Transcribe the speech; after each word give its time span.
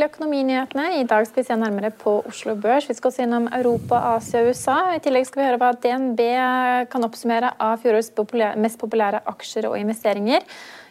til 0.00 0.08
økonominyhetene. 0.08 0.86
I 1.00 1.04
dag 1.08 1.26
skal 1.28 1.42
vi 1.42 1.46
se 1.46 1.56
nærmere 1.60 1.90
på 1.92 2.20
Oslo 2.28 2.54
Børs. 2.56 2.88
Vi 2.88 2.96
skal 2.96 3.10
også 3.10 3.24
innom 3.26 3.48
Europa, 3.52 3.98
Asia 4.16 4.40
og 4.40 4.50
USA. 4.50 4.94
I 4.96 5.00
tillegg 5.04 5.26
skal 5.28 5.42
vi 5.42 5.48
høre 5.48 5.60
hva 5.60 5.74
DNB 5.76 6.20
kan 6.90 7.04
oppsummere 7.04 7.52
av 7.60 7.82
fjorårets 7.82 8.56
mest 8.56 8.80
populære 8.80 9.20
aksjer 9.28 9.68
og 9.68 9.76
investeringer. 9.76 10.46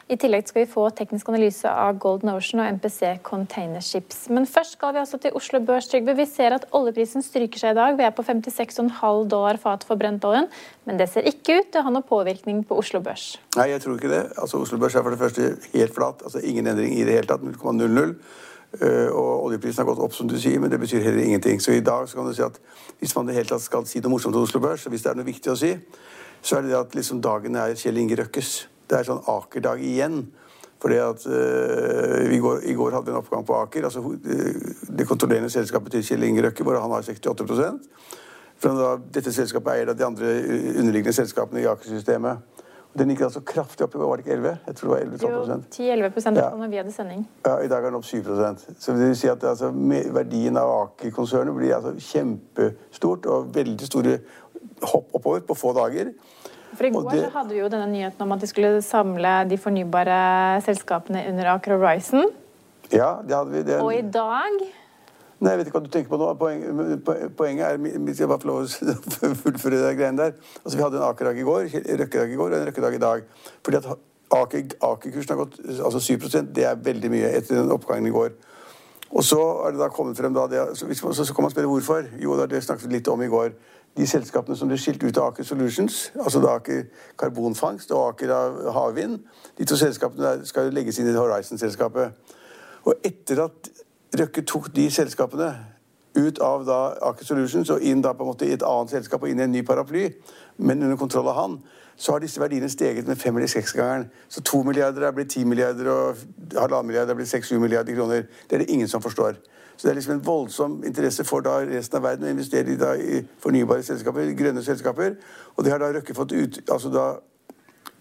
I 0.10 0.18
tillegg 0.18 0.48
skal 0.50 0.64
vi 0.64 0.70
få 0.70 0.88
teknisk 0.98 1.28
analyse 1.30 1.70
av 1.70 1.98
Golden 2.02 2.32
Ocean 2.34 2.62
og 2.64 2.70
MPC 2.78 3.20
Containerships. 3.26 4.24
Men 4.34 4.46
først 4.50 4.78
skal 4.78 4.94
vi 4.94 5.02
altså 5.02 5.20
til 5.22 5.36
Oslo 5.38 5.62
Børs, 5.62 5.90
Trygve. 5.90 6.16
Vi 6.18 6.26
ser 6.30 6.56
at 6.58 6.66
oljeprisen 6.74 7.26
stryker 7.26 7.62
seg 7.62 7.76
i 7.76 7.78
dag. 7.78 7.98
Vi 7.98 8.06
er 8.06 8.14
på 8.18 8.26
56,5 8.26 9.30
dollar 9.30 9.58
fat 9.62 9.86
for 9.86 10.02
brentoljen. 10.02 10.50
Men 10.90 11.02
det 11.02 11.10
ser 11.14 11.30
ikke 11.30 11.60
ut 11.62 11.70
til 11.70 11.82
å 11.82 11.86
ha 11.86 11.94
noen 11.94 12.06
påvirkning 12.10 12.62
på 12.66 12.78
Oslo 12.82 13.02
Børs. 13.06 13.36
Nei, 13.58 13.70
jeg 13.74 13.86
tror 13.86 13.98
ikke 13.98 14.14
det. 14.14 14.24
Altså, 14.38 14.62
Oslo 14.66 14.82
Børs 14.82 14.98
er 14.98 15.06
for 15.06 15.14
det 15.14 15.22
første 15.22 15.50
helt 15.78 15.98
flat. 15.98 16.26
Altså 16.26 16.42
ingen 16.42 16.70
endring 16.74 16.98
i 16.98 17.06
det 17.06 17.18
hele 17.20 17.30
tatt. 17.30 17.46
0,00. 17.46 18.16
Uh, 18.70 19.10
og 19.10 19.46
oljeprisen 19.48 19.82
har 19.82 19.90
gått 19.90 20.02
opp, 20.06 20.14
som 20.14 20.28
du 20.30 20.36
sier, 20.38 20.60
men 20.62 20.70
det 20.70 20.78
betyr 20.80 21.02
heller 21.02 21.24
ingenting. 21.26 21.62
Så 21.62 21.74
i 21.74 21.82
dag 21.82 22.06
så 22.10 22.20
kan 22.20 22.28
du 22.28 22.36
si 22.38 22.46
at 22.46 22.60
hvis 23.00 23.16
man 23.18 23.26
i 23.26 23.34
det 23.34 23.40
hele 23.40 23.50
tatt 23.50 23.66
skal 23.66 23.88
si 23.90 24.02
noe 24.04 24.14
morsomt 24.14 24.38
om 24.38 24.46
Oslo 24.46 24.62
Børs, 24.62 24.86
og 24.86 24.94
hvis 24.94 25.06
det 25.06 25.14
er 25.14 25.18
noe 25.18 25.28
viktig 25.28 25.54
å 25.54 25.58
si, 25.58 25.72
så 26.42 26.60
er 26.60 26.68
det 26.68 26.76
det 26.76 26.82
at 26.84 26.94
liksom 26.96 27.24
dagen 27.24 27.58
er 27.58 27.74
Kjell 27.80 27.98
Inge 27.98 28.20
Røkkes 28.20 28.52
det 28.90 28.98
er 28.98 29.08
sånn 29.08 29.26
Aker-dag 29.30 29.82
igjen. 29.86 30.24
Fordi 30.80 30.96
at 31.04 31.26
uh, 31.28 32.38
går, 32.40 32.62
I 32.72 32.76
går 32.78 32.96
hadde 32.96 33.10
vi 33.10 33.14
en 33.14 33.20
oppgang 33.20 33.44
på 33.46 33.58
Aker. 33.60 33.90
altså 33.90 34.04
Det 34.88 35.08
kontrollerende 35.08 35.52
selskapet 35.52 35.98
til 35.98 36.06
Kjell 36.08 36.24
Inge 36.30 36.46
Røkke, 36.46 36.64
hvor 36.64 36.80
han 36.80 36.94
har 36.96 37.04
68 37.04 37.46
for 38.60 38.76
da, 38.76 38.96
Dette 39.00 39.32
selskapet 39.32 39.72
eier 39.72 39.88
da 39.88 39.96
de 39.96 40.04
andre 40.04 40.32
underliggende 40.80 41.16
selskapene 41.16 41.62
i 41.62 41.68
Aker-systemet. 41.70 42.59
Den 42.98 43.12
gikk 43.14 43.22
altså 43.28 43.42
kraftig 43.46 43.86
opp. 43.86 43.96
Var 44.02 44.18
det 44.18 44.26
ikke 44.26 44.36
11? 44.40 44.54
Jeg 44.66 44.78
tror 44.80 44.90
det 44.90 44.94
var 44.96 45.04
11-12 45.30 45.66
10-11 45.76 46.40
ja. 46.40 46.48
når 46.58 46.72
vi 46.72 46.80
hadde 46.82 46.94
sending. 46.94 47.22
Ja, 47.46 47.60
I 47.62 47.70
dag 47.70 47.84
er 47.84 47.92
den 47.92 48.00
opp 48.00 48.08
7 48.08 48.24
Så 48.26 48.96
det 48.98 49.04
vil 49.04 49.16
si 49.20 49.30
at 49.30 49.44
altså, 49.46 49.70
verdien 50.16 50.58
av 50.58 50.72
Aker-konsernet 50.74 51.54
blir 51.56 51.76
altså 51.78 51.94
kjempestort 52.02 53.30
og 53.30 53.54
veldig 53.56 53.90
store 53.92 54.18
hopp 54.90 55.14
oppover 55.14 55.46
på 55.46 55.58
få 55.60 55.74
dager. 55.78 56.12
For 56.74 56.86
I 56.86 56.92
går 56.94 57.12
det... 57.12 57.24
så 57.28 57.32
hadde 57.38 57.54
vi 57.54 57.62
jo 57.62 57.70
denne 57.70 57.88
nyheten 57.92 58.26
om 58.26 58.34
at 58.34 58.42
de 58.42 58.50
skulle 58.50 58.82
samle 58.86 59.32
de 59.50 59.58
fornybare 59.58 60.20
selskapene 60.66 61.26
under 61.30 61.54
Aker 61.56 61.78
Horizon. 61.78 62.30
Ja, 62.90 63.20
det 63.22 63.36
hadde 63.36 63.54
vi. 63.54 63.64
Det... 63.70 63.82
Og 63.86 63.94
i 63.94 64.02
dag 64.02 64.62
Nei, 65.40 65.54
jeg 65.54 65.60
vet 65.60 65.70
ikke 65.70 65.80
hva 65.80 65.86
du 65.86 65.92
tenker 65.94 66.12
på 66.12 66.20
nå. 66.20 66.34
Poenget, 67.38 67.66
er 67.66 67.78
Hvis 67.80 68.20
jeg 68.20 68.28
bare 68.28 68.42
får 68.42 68.50
lov 68.50 68.60
å 68.60 69.34
fullføre 69.44 69.80
de 69.80 69.96
greiene 69.96 70.20
der. 70.20 70.34
Altså, 70.66 70.76
Vi 70.76 70.84
hadde 70.84 71.00
en 71.00 71.08
Aker-dag 71.08 71.40
i 71.40 71.48
går, 71.48 71.70
Røkke-dag 72.04 72.34
i 72.34 72.40
går 72.40 72.52
og 72.52 72.60
en 72.60 72.68
Røkke-dag 72.68 72.98
i 72.98 73.02
dag. 73.06 73.24
Fordi 73.64 73.80
at 73.80 73.88
Aker-kursen 74.36 75.34
har 75.34 75.40
gått 75.40 75.58
altså 75.80 76.04
7% 76.04 76.52
det 76.56 76.68
er 76.68 76.84
veldig 76.84 77.12
mye 77.14 77.32
etter 77.40 77.56
den 77.56 77.72
oppgangen 77.72 78.12
i 78.12 78.14
går. 78.14 78.36
Og 79.10 79.24
så 79.26 79.40
er 79.66 79.74
det 79.74 79.82
da 79.82 79.88
kommet 79.90 80.20
frem 80.20 80.36
da, 80.36 80.46
det, 80.52 80.62
så, 80.78 80.86
så, 81.24 81.34
kan 81.34 81.48
man 81.48 81.52
spørre 81.56 81.72
hvorfor. 81.72 82.12
Jo, 82.22 82.36
det 82.46 82.64
snakket 82.64 82.90
vi 82.90 83.00
litt 83.00 83.08
om 83.10 83.24
i 83.24 83.32
går 83.32 83.56
de 83.98 84.08
selskapene 84.08 84.56
som 84.58 84.70
ble 84.70 84.78
skilt 84.80 85.02
ut 85.04 85.18
av 85.18 85.32
Aker 85.32 85.48
Solutions, 85.48 85.98
altså 86.20 86.42
da 86.44 86.56
Aker 86.60 86.86
karbonfangst 87.20 87.92
og 87.96 88.14
Aker 88.14 88.34
havvind, 88.76 89.18
de 89.58 89.68
to 89.68 89.78
selskapene 89.80 90.46
skal 90.48 90.70
legges 90.76 91.02
inn 91.02 91.10
i 91.10 91.18
Horizon-selskapet. 91.18 92.36
Og 92.88 93.06
etter 93.06 93.44
at 93.48 93.72
Røkke 94.18 94.42
tok 94.42 94.72
de 94.76 94.88
selskapene 94.92 95.52
ut 96.18 96.40
av 96.42 96.64
da 96.66 96.78
Aker 97.12 97.28
Solutions 97.28 97.70
og 97.70 97.84
inn 97.86 98.02
da 98.02 98.16
på 98.18 98.26
en 98.26 98.32
måte 98.32 98.48
i 98.48 98.56
et 98.56 98.66
annet 98.66 98.96
selskap 98.96 99.22
og 99.24 99.30
inn 99.30 99.40
i 99.40 99.46
en 99.46 99.54
ny 99.54 99.62
paraply, 99.66 100.08
men 100.58 100.82
under 100.84 100.98
kontroll 100.98 101.30
av 101.30 101.38
han, 101.38 101.60
så 102.00 102.16
har 102.16 102.24
disse 102.24 102.42
verdiene 102.42 102.70
steget 102.72 103.08
med 103.08 103.20
fem- 103.20 103.38
eller 103.38 103.52
seksgangeren. 103.52 104.08
Så 104.30 104.42
to 104.42 104.64
milliarder 104.64 105.06
er 105.06 105.12
blitt 105.12 105.30
ti 105.36 105.44
milliarder, 105.44 105.90
og 105.92 106.18
halvannen 106.56 106.88
milliard 106.88 107.10
er 107.10 107.18
blitt 107.20 107.30
seks-sju 107.30 107.60
milliarder 107.60 107.96
kroner. 107.96 108.24
Det 108.48 108.56
er 108.56 108.64
det 108.64 108.70
ingen 108.70 108.88
som 108.88 109.04
forstår. 109.04 109.36
Så 109.78 109.88
det 109.88 109.92
er 109.92 110.00
liksom 110.00 110.14
en 110.14 110.26
voldsom 110.26 110.84
interesse 110.84 111.24
for 111.24 111.44
da 111.44 111.60
resten 111.68 112.00
av 112.00 112.08
verden 112.08 112.28
å 112.28 112.32
investere 112.32 112.72
i, 112.72 113.20
i 113.20 113.20
fornybare 113.40 113.84
selskaper, 113.84 114.32
grønne 114.36 114.64
selskaper. 114.64 115.20
Og 115.56 115.64
det 115.64 115.72
har 115.72 115.84
da 115.84 115.92
Røkke 115.92 116.16
fått 116.16 116.32
ut, 116.32 116.62
altså 116.72 116.92
da 116.92 117.06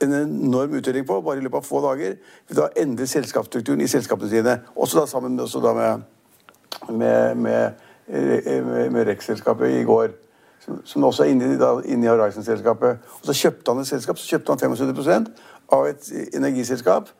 en 0.02 0.14
enorm 0.14 0.74
utdeling 0.78 1.06
på, 1.06 1.20
bare 1.22 1.38
i 1.38 1.44
løpet 1.44 1.62
av 1.62 1.66
få 1.66 1.82
dager. 1.84 2.16
Da 2.56 2.68
endrer 2.76 3.06
selskapsstrukturen 3.10 3.80
i 3.80 3.90
selskapene 3.90 4.30
sine. 4.30 4.56
Også 4.76 5.00
da 5.00 5.06
sammen 5.06 5.36
med, 5.36 5.44
også 5.44 5.60
da 5.64 5.74
med, 5.74 6.06
med, 6.88 7.36
med, 7.36 7.70
med, 8.08 8.90
med 8.90 9.06
REC-selskapet 9.06 9.80
i 9.80 9.84
går. 9.88 10.08
Som, 10.64 10.80
som 10.84 11.04
også 11.04 11.24
er 11.24 11.32
inne, 11.32 11.52
da, 11.60 11.74
inne 11.84 12.06
i 12.06 12.10
Horizon-selskapet. 12.10 12.98
Og 13.20 13.30
så 13.30 13.36
kjøpte 13.42 13.72
han 13.72 13.80
et 13.80 13.90
selskap, 13.90 14.18
så 14.18 14.34
kjøpte 14.34 14.52
han 14.54 14.76
75% 14.76 15.32
av 15.72 15.88
et 15.88 16.12
energiselskap 16.34 17.10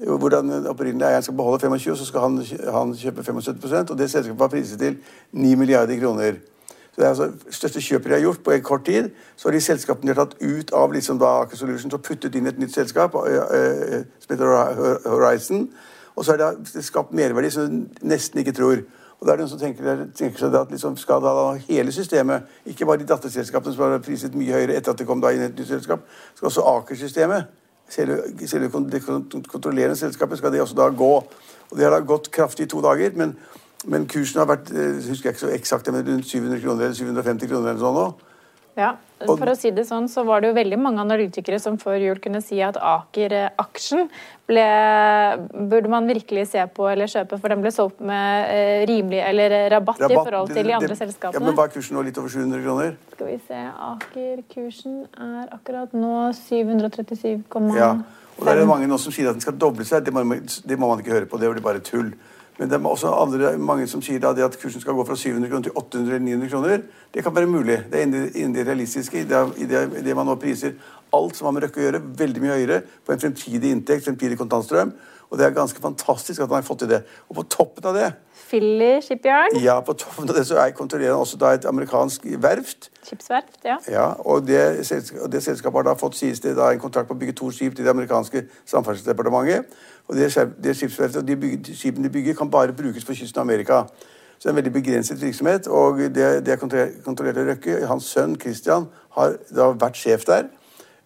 Hvor 0.00 0.28
den 0.32 0.66
opprinnelige 0.66 1.08
eieren 1.08 1.22
skal 1.22 1.34
beholde 1.36 1.60
25, 1.60 1.96
så 1.96 2.04
skal 2.06 2.20
han, 2.20 2.36
han 2.72 2.94
kjøpe 2.96 3.22
75% 3.26 3.90
og 3.90 3.98
det 3.98 4.06
selskapet 4.10 4.40
var 4.40 4.48
priset 4.48 4.78
til 4.78 4.96
9 5.32 5.54
milliarder 5.54 5.98
kroner. 6.00 6.38
Så 6.90 7.00
det 7.00 7.06
er 7.06 7.08
altså 7.08 7.54
største 7.54 7.80
kjøpet 7.80 8.10
de 8.10 8.16
har 8.16 8.24
gjort 8.24 8.42
på 8.44 8.54
en 8.54 8.62
kort 8.62 8.84
tid. 8.86 9.10
Så 9.36 9.48
har 9.48 9.54
de 9.54 9.60
selskapene 9.60 10.10
de 10.10 10.16
har 10.16 10.24
tatt 10.24 10.40
ut 10.42 10.72
av 10.74 10.92
liksom 10.92 11.20
da 11.20 11.34
Aker 11.44 11.56
Solutions 11.56 11.94
og 11.94 12.02
puttet 12.02 12.34
inn 12.34 12.50
et 12.50 12.58
nytt 12.58 12.74
selskap 12.74 13.14
som 13.14 14.32
heter 14.34 15.04
Horizon. 15.06 15.68
Og 16.16 16.24
så 16.24 16.34
er 16.34 16.42
det 16.42 16.84
skapt 16.84 17.14
merverdi 17.14 17.52
som 17.54 17.68
du 17.70 18.02
nesten 18.10 18.42
ikke 18.42 18.56
tror. 18.56 18.82
Og 19.20 19.26
da 19.26 19.32
er 19.32 19.36
det 19.36 19.44
noen 19.44 19.52
som 19.52 19.60
tenker, 19.60 20.04
tenker 20.16 20.40
seg 20.40 20.54
at 20.56 20.70
liksom 20.72 20.96
skal 20.96 21.20
da 21.22 21.32
hele 21.66 21.92
systemet, 21.92 22.48
ikke 22.66 22.86
bare 22.88 23.02
de 23.02 23.08
datterselskapene 23.08 23.74
som 23.74 23.84
har 23.84 24.02
priset 24.04 24.36
mye 24.36 24.54
høyere 24.56 24.78
etter 24.80 24.94
at 24.94 25.00
det 25.00 25.06
kom 25.08 25.20
da 25.20 25.32
inn 25.36 25.44
et 25.44 25.58
nytt 25.58 25.68
selskap, 25.68 26.06
skal 26.34 26.48
også 26.48 26.64
Aker-systemet 26.72 27.50
selve, 27.90 28.48
selve 28.48 28.84
det 28.90 29.02
kontrollerende 29.48 29.96
selskapet 29.96 30.38
skal 30.38 30.52
det 30.52 30.62
også 30.64 30.78
da 30.78 30.88
gå. 30.88 31.12
Og 31.70 31.76
Det 31.76 31.84
har 31.84 31.90
da 31.90 32.00
gått 32.00 32.30
kraftig 32.30 32.66
i 32.66 32.68
to 32.68 32.80
dager, 32.80 33.12
men, 33.14 33.36
men 33.88 34.08
kursen 34.10 34.42
har 34.42 34.48
vært 34.50 34.72
eh, 34.74 34.98
husker 35.08 35.30
jeg 35.30 35.36
ikke 35.36 35.46
så 35.46 35.54
eksakt, 35.54 35.92
men 35.92 36.04
rundt 36.06 36.28
700 36.28 36.60
kroner 36.64 36.90
eller 36.90 36.98
750 36.98 37.48
kroner 37.52 37.72
eller 37.72 37.84
sånn 37.84 37.96
nå. 37.96 38.08
Ja, 38.78 38.94
For 39.26 39.50
å 39.50 39.54
si 39.58 39.72
det 39.74 39.82
sånn, 39.88 40.06
så 40.08 40.22
var 40.24 40.40
det 40.40 40.52
jo 40.52 40.56
veldig 40.56 40.76
mange 40.80 41.02
analytikere 41.02 41.58
som 41.60 41.74
før 41.80 41.98
jul 42.00 42.20
kunne 42.22 42.40
si 42.44 42.60
at 42.64 42.78
Aker-aksjen 42.78 44.06
ble, 44.48 44.66
burde 45.68 45.90
man 45.92 46.06
virkelig 46.08 46.46
se 46.52 46.62
på 46.76 46.86
eller 46.88 47.10
kjøpe, 47.10 47.36
for 47.42 47.52
den 47.52 47.64
ble 47.64 47.72
solgt 47.74 48.00
med 48.00 48.54
eh, 48.54 48.84
rimelig 48.88 49.20
eller 49.26 49.56
rabatt, 49.74 50.00
rabatt, 50.00 50.14
i 50.14 50.20
forhold 50.22 50.54
til 50.54 50.70
de 50.70 50.76
andre 50.78 50.92
det, 50.94 51.00
selskapene. 51.02 51.36
Ja, 51.36 51.44
men 51.44 51.58
Hva 51.58 51.66
er 51.66 51.74
kursen 51.74 51.98
nå? 51.98 52.06
Litt 52.06 52.22
over 52.22 52.32
700 52.32 52.64
kroner? 52.64 52.96
Skal 53.16 53.32
vi 53.32 53.36
se. 53.50 53.60
Aker-kursen 53.90 54.98
er 55.28 55.52
akkurat 55.58 55.92
nå 55.96 56.16
737,5. 56.40 57.70
Ja, 57.76 57.92
og 58.38 58.46
det 58.46 58.54
er 58.54 58.62
det 58.62 58.68
mange 58.70 58.88
nå 58.88 58.96
som 59.02 59.12
sier 59.12 59.28
at 59.28 59.36
den 59.36 59.44
skal 59.44 59.58
doble 59.60 59.84
seg. 59.84 60.06
Det 60.06 60.14
må, 60.14 60.24
det 60.24 60.80
må 60.80 60.88
man 60.88 61.02
ikke 61.02 61.18
høre 61.18 61.28
på. 61.28 61.42
Det 61.42 61.50
blir 61.52 61.66
bare 61.66 61.82
tull. 61.84 62.14
Men 62.58 62.68
det 62.68 62.76
er 62.76 62.86
også 62.86 63.10
andre, 63.14 63.52
mange 63.58 63.86
som 63.88 64.02
sier 64.04 64.20
da, 64.20 64.34
at 64.44 64.56
kursen 64.60 64.82
skal 64.82 64.96
gå 64.96 65.04
fra 65.08 65.16
700 65.16 65.48
kroner 65.48 65.68
til 65.68 65.76
800 65.76 66.14
eller 66.14 66.24
900 66.26 66.50
kroner. 66.52 66.82
Det 67.14 67.24
kan 67.24 67.34
være 67.36 67.48
mulig. 67.48 67.78
Det 67.92 68.00
er 68.00 68.08
innen 68.08 68.56
det 68.56 68.66
realistiske, 68.66 69.22
i 69.22 69.28
det, 69.28 69.44
det, 69.70 70.04
det, 70.04 70.16
man 70.16 70.28
nå 70.28 70.36
priser 70.40 70.74
alt 71.16 71.36
som 71.36 71.48
har 71.48 71.56
med 71.56 71.64
Røkke 71.64 71.80
å 71.80 71.86
gjøre, 71.86 72.02
veldig 72.20 72.42
mye 72.44 72.58
høyere 72.58 72.82
på 73.06 73.14
en 73.14 73.22
fremtidig 73.22 73.72
inntekt, 73.74 74.04
fremtidig 74.04 74.38
kontantstrøm. 74.38 74.92
Og 75.30 75.38
det 75.38 75.46
er 75.46 75.54
ganske 75.54 75.80
fantastisk 75.82 76.42
at 76.42 76.48
han 76.48 76.58
har 76.58 76.66
fått 76.66 76.82
til 76.82 76.90
det. 76.90 77.04
Og 77.28 77.38
på 77.38 77.46
toppen 77.54 77.86
av 77.86 77.94
det 77.94 78.10
Philly 78.50 79.00
Shipyard? 79.00 79.54
Ja, 79.62 79.80
på 79.80 79.94
toppen 79.94 80.28
av 80.28 80.34
det 80.34 80.42
så 80.48 80.58
er 80.58 80.72
kontrollerer 80.74 81.14
han 81.14 81.22
også 81.22 81.38
da 81.38 81.52
et 81.54 81.66
amerikansk 81.70 82.24
verft. 82.42 82.90
Skipsverft, 83.06 83.60
ja. 83.64 83.76
ja 83.86 84.06
og 84.26 84.46
det, 84.46 84.58
det 85.32 85.42
selskapet 85.44 85.78
har 85.78 85.86
da 85.86 85.94
fått, 85.98 86.18
sies 86.18 86.42
det, 86.42 86.56
da 86.58 86.72
en 86.72 86.82
kontrakt 86.82 87.06
på 87.08 87.14
å 87.14 87.20
bygge 87.20 87.36
to 87.38 87.52
skip 87.54 87.76
til 87.76 87.86
det 87.86 87.94
amerikanske 87.94 88.42
samferdselsdepartementet. 88.72 89.70
Og 90.10 90.18
det, 90.18 90.32
det 90.58 90.74
skipsverftet 90.76 91.22
og 91.22 91.28
de, 91.28 91.36
bygge, 91.38 91.76
skipene 91.78 92.08
de 92.08 92.14
bygger, 92.16 92.38
kan 92.38 92.50
bare 92.50 92.74
brukes 92.74 93.06
på 93.06 93.14
kysten 93.20 93.38
av 93.38 93.46
Amerika. 93.46 93.84
Så 94.40 94.48
det 94.48 94.50
er 94.50 94.56
en 94.56 94.62
veldig 94.62 94.72
begrenset 94.72 95.22
virksomhet. 95.22 95.66
Og 95.68 95.98
det, 96.16 96.46
det 96.46 96.56
er 96.56 97.50
Røkke. 97.52 97.86
Hans 97.86 98.10
sønn 98.10 98.34
Christian 98.40 98.88
har 99.14 99.36
da 99.54 99.70
vært 99.78 100.00
sjef 100.00 100.26
der. 100.26 100.48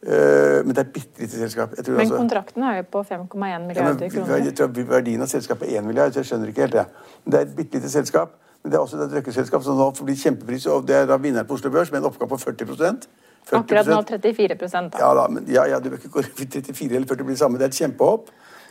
Uh, 0.05 0.61
men 0.61 0.75
det 0.75 0.83
er 0.83 0.85
et 0.85 0.93
bitte 0.93 1.23
lite 1.23 1.39
selskap. 1.39 1.71
men 1.79 2.01
altså, 2.01 2.17
kontrakten 2.17 2.63
er 2.63 2.77
jo 2.77 2.87
på 2.93 3.01
5,1 3.09 3.63
milliarder 3.65 4.05
ja, 4.05 4.11
kroner. 4.13 4.43
Jeg 4.45 4.57
tror 4.59 4.73
Verdien 4.91 5.23
av 5.25 5.31
selskapet 5.33 5.71
er 5.71 5.81
1 5.81 5.87
milliard, 5.89 6.13
så 6.13 6.21
jeg 6.21 6.29
skjønner 6.29 6.51
ikke 6.53 6.67
helt 6.67 6.77
det. 6.77 6.85
Men 7.25 7.33
det 7.33 7.41
er 7.41 7.47
et 7.47 7.55
bitte 7.57 7.81
lite 7.81 7.93
selskap. 7.93 8.35
Men 8.63 8.73
det 8.73 8.79
er 8.79 8.85
også 8.85 9.01
et 9.05 9.13
røkkeselskap 9.13 9.65
som 9.65 9.77
nå 9.77 9.91
får 9.97 10.07
bli 10.09 10.17
kjempepris. 10.17 10.67
Og 10.73 10.87
det 10.89 10.97
er 10.97 11.09
da 11.09 11.19
vinneren 11.21 11.49
på 11.49 11.57
Oslo 11.57 11.73
Børs 11.73 11.91
med 11.93 12.01
en 12.01 12.09
oppgave 12.09 12.31
på 12.33 12.39
40 12.41 12.69
40 12.71 13.59
Akkurat 13.59 13.89
nå 13.93 13.99
34 14.09 14.55
da. 14.57 14.99
Ja, 14.99 15.11
da, 15.15 15.27
men, 15.29 15.45
ja, 15.53 15.67
ja, 15.69 15.81
det 15.81 15.91
bør 15.93 16.01
ikke 16.01 16.15
gå 16.15 16.23
34 16.41 16.97
eller 16.97 17.09
40 17.09 17.27
blir 17.29 17.37
samme. 17.37 17.61
Det 17.61 17.69
er 17.69 17.75
et 17.75 17.81
kjempehopp. 17.81 18.31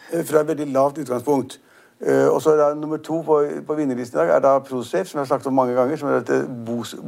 Eh, 0.10 0.24
fra 0.26 0.42
et 0.42 0.50
veldig 0.50 0.68
lavt 0.74 0.98
utgangspunkt. 1.04 1.60
Uh, 2.02 2.34
og 2.34 2.42
så 2.42 2.56
det 2.58 2.78
Nummer 2.78 2.98
to 2.98 3.22
på, 3.22 3.38
på 3.68 3.76
vinnerlisten 3.78 4.18
i 4.18 4.22
dag 4.22 4.36
er 4.36 4.40
da 4.44 4.58
Prosafe, 4.60 5.06
som 5.10 5.18
jeg 5.18 5.22
har 5.22 5.30
snakket 5.30 5.48
om 5.48 5.54
mange 5.54 5.74
ganger. 5.74 5.96
som 5.96 6.10
er 6.10 6.20
dette 6.20 6.48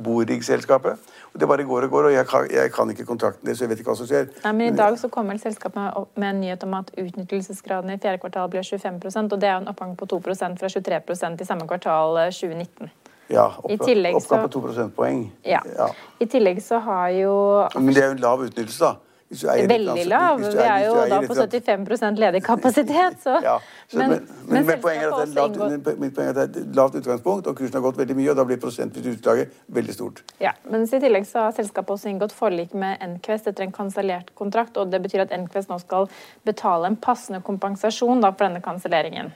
Borig-selskapet. 0.03 0.97
Og 1.33 1.39
Det 1.39 1.47
bare 1.47 1.63
går 1.63 1.81
og 1.81 1.89
går, 1.89 2.03
og 2.03 2.13
jeg 2.13 2.27
kan, 2.27 2.47
jeg 2.51 2.71
kan, 2.71 2.89
ikke 2.89 3.05
kontrakten 3.05 3.47
deres, 3.47 3.57
så 3.57 3.63
jeg 3.63 3.69
vet 3.69 3.79
ikke 3.79 3.91
hva 3.91 3.97
som 3.97 4.07
skjer. 4.07 4.27
Nei, 4.43 4.51
men 4.51 4.73
I 4.73 4.77
dag 4.77 4.99
så 4.99 5.07
kommer 5.07 5.37
selskapet 5.37 6.05
med 6.15 6.29
en 6.29 6.39
nyhet 6.41 6.63
om 6.63 6.73
at 6.73 6.91
utnyttelsesgraden 6.97 7.89
i 7.89 7.97
fjerde 7.97 8.21
kvartal 8.23 8.49
blir 8.49 8.61
25% 8.61 9.33
og 9.33 9.41
det 9.41 9.49
er 9.49 9.57
en 9.57 9.67
oppgang 9.67 9.97
på 9.97 10.05
2% 10.05 10.59
fra 10.59 10.67
23% 10.67 11.41
i 11.41 11.45
samme 11.45 11.67
kvartal 11.67 12.31
2019. 12.31 12.91
Ja, 13.29 13.51
ja, 13.69 14.13
oppgang 14.13 14.41
på 14.41 14.47
2 14.47 14.61
prosentpoeng. 14.61 15.31
Ja. 15.45 15.59
ja. 15.77 15.87
I 16.19 16.25
tillegg 16.29 16.61
så 16.63 16.79
har 16.79 17.09
jo 17.09 17.33
Men 17.75 17.93
det 17.93 18.03
er 18.03 18.11
jo 18.11 18.17
en 18.19 18.21
lav 18.21 18.43
utnyttelse, 18.45 18.85
da. 18.85 18.93
Veldig 19.30 20.06
lav. 20.06 20.39
Vi 20.39 20.62
er 20.62 20.83
jo 20.86 20.98
da 21.10 21.19
på 21.25 21.33
75% 21.33 22.19
ledig 22.22 22.42
kapasitet, 22.45 23.18
så, 23.24 23.39
ja, 23.48 23.56
så 23.89 23.98
men, 23.98 24.10
men, 24.10 24.27
men, 24.48 24.66
men 24.68 24.81
poenget 24.83 25.07
er 25.07 25.16
at 25.16 25.31
det 25.31 25.42
er 25.42 25.56
lavt, 25.57 25.88
mitt 26.00 26.13
poeng 26.16 26.30
er 26.30 26.42
at 26.44 26.51
det 26.54 26.62
er 26.62 26.75
lavt 26.77 26.98
utgangspunkt, 27.00 27.50
og 27.50 27.57
kursen 27.57 27.80
har 27.80 27.86
gått 27.88 27.98
veldig 28.04 28.18
mye, 28.19 28.30
og 28.33 28.38
da 28.38 28.45
blir 28.45 28.60
prosentvis 28.62 29.07
utslaget 29.16 29.56
veldig 29.80 29.95
stort. 29.98 30.22
Ja, 30.44 30.54
men 30.69 30.86
i 30.86 31.01
tillegg 31.01 31.25
så 31.30 31.48
har 31.48 31.56
selskapet 31.57 31.95
også 31.98 32.12
inngått 32.12 32.36
forlik 32.38 32.75
med 32.77 33.01
Nquest 33.16 33.50
etter 33.50 33.66
en 33.66 33.74
kansellert 33.74 34.30
kontrakt, 34.38 34.77
og 34.77 34.94
det 34.94 35.01
betyr 35.07 35.25
at 35.25 35.33
Nquest 35.33 35.74
nå 35.74 35.80
skal 35.81 36.06
betale 36.45 36.94
en 36.94 37.00
passende 37.00 37.42
kompensasjon 37.45 38.21
da, 38.21 38.30
for 38.30 38.45
denne 38.45 38.62
kanselleringen 38.66 39.33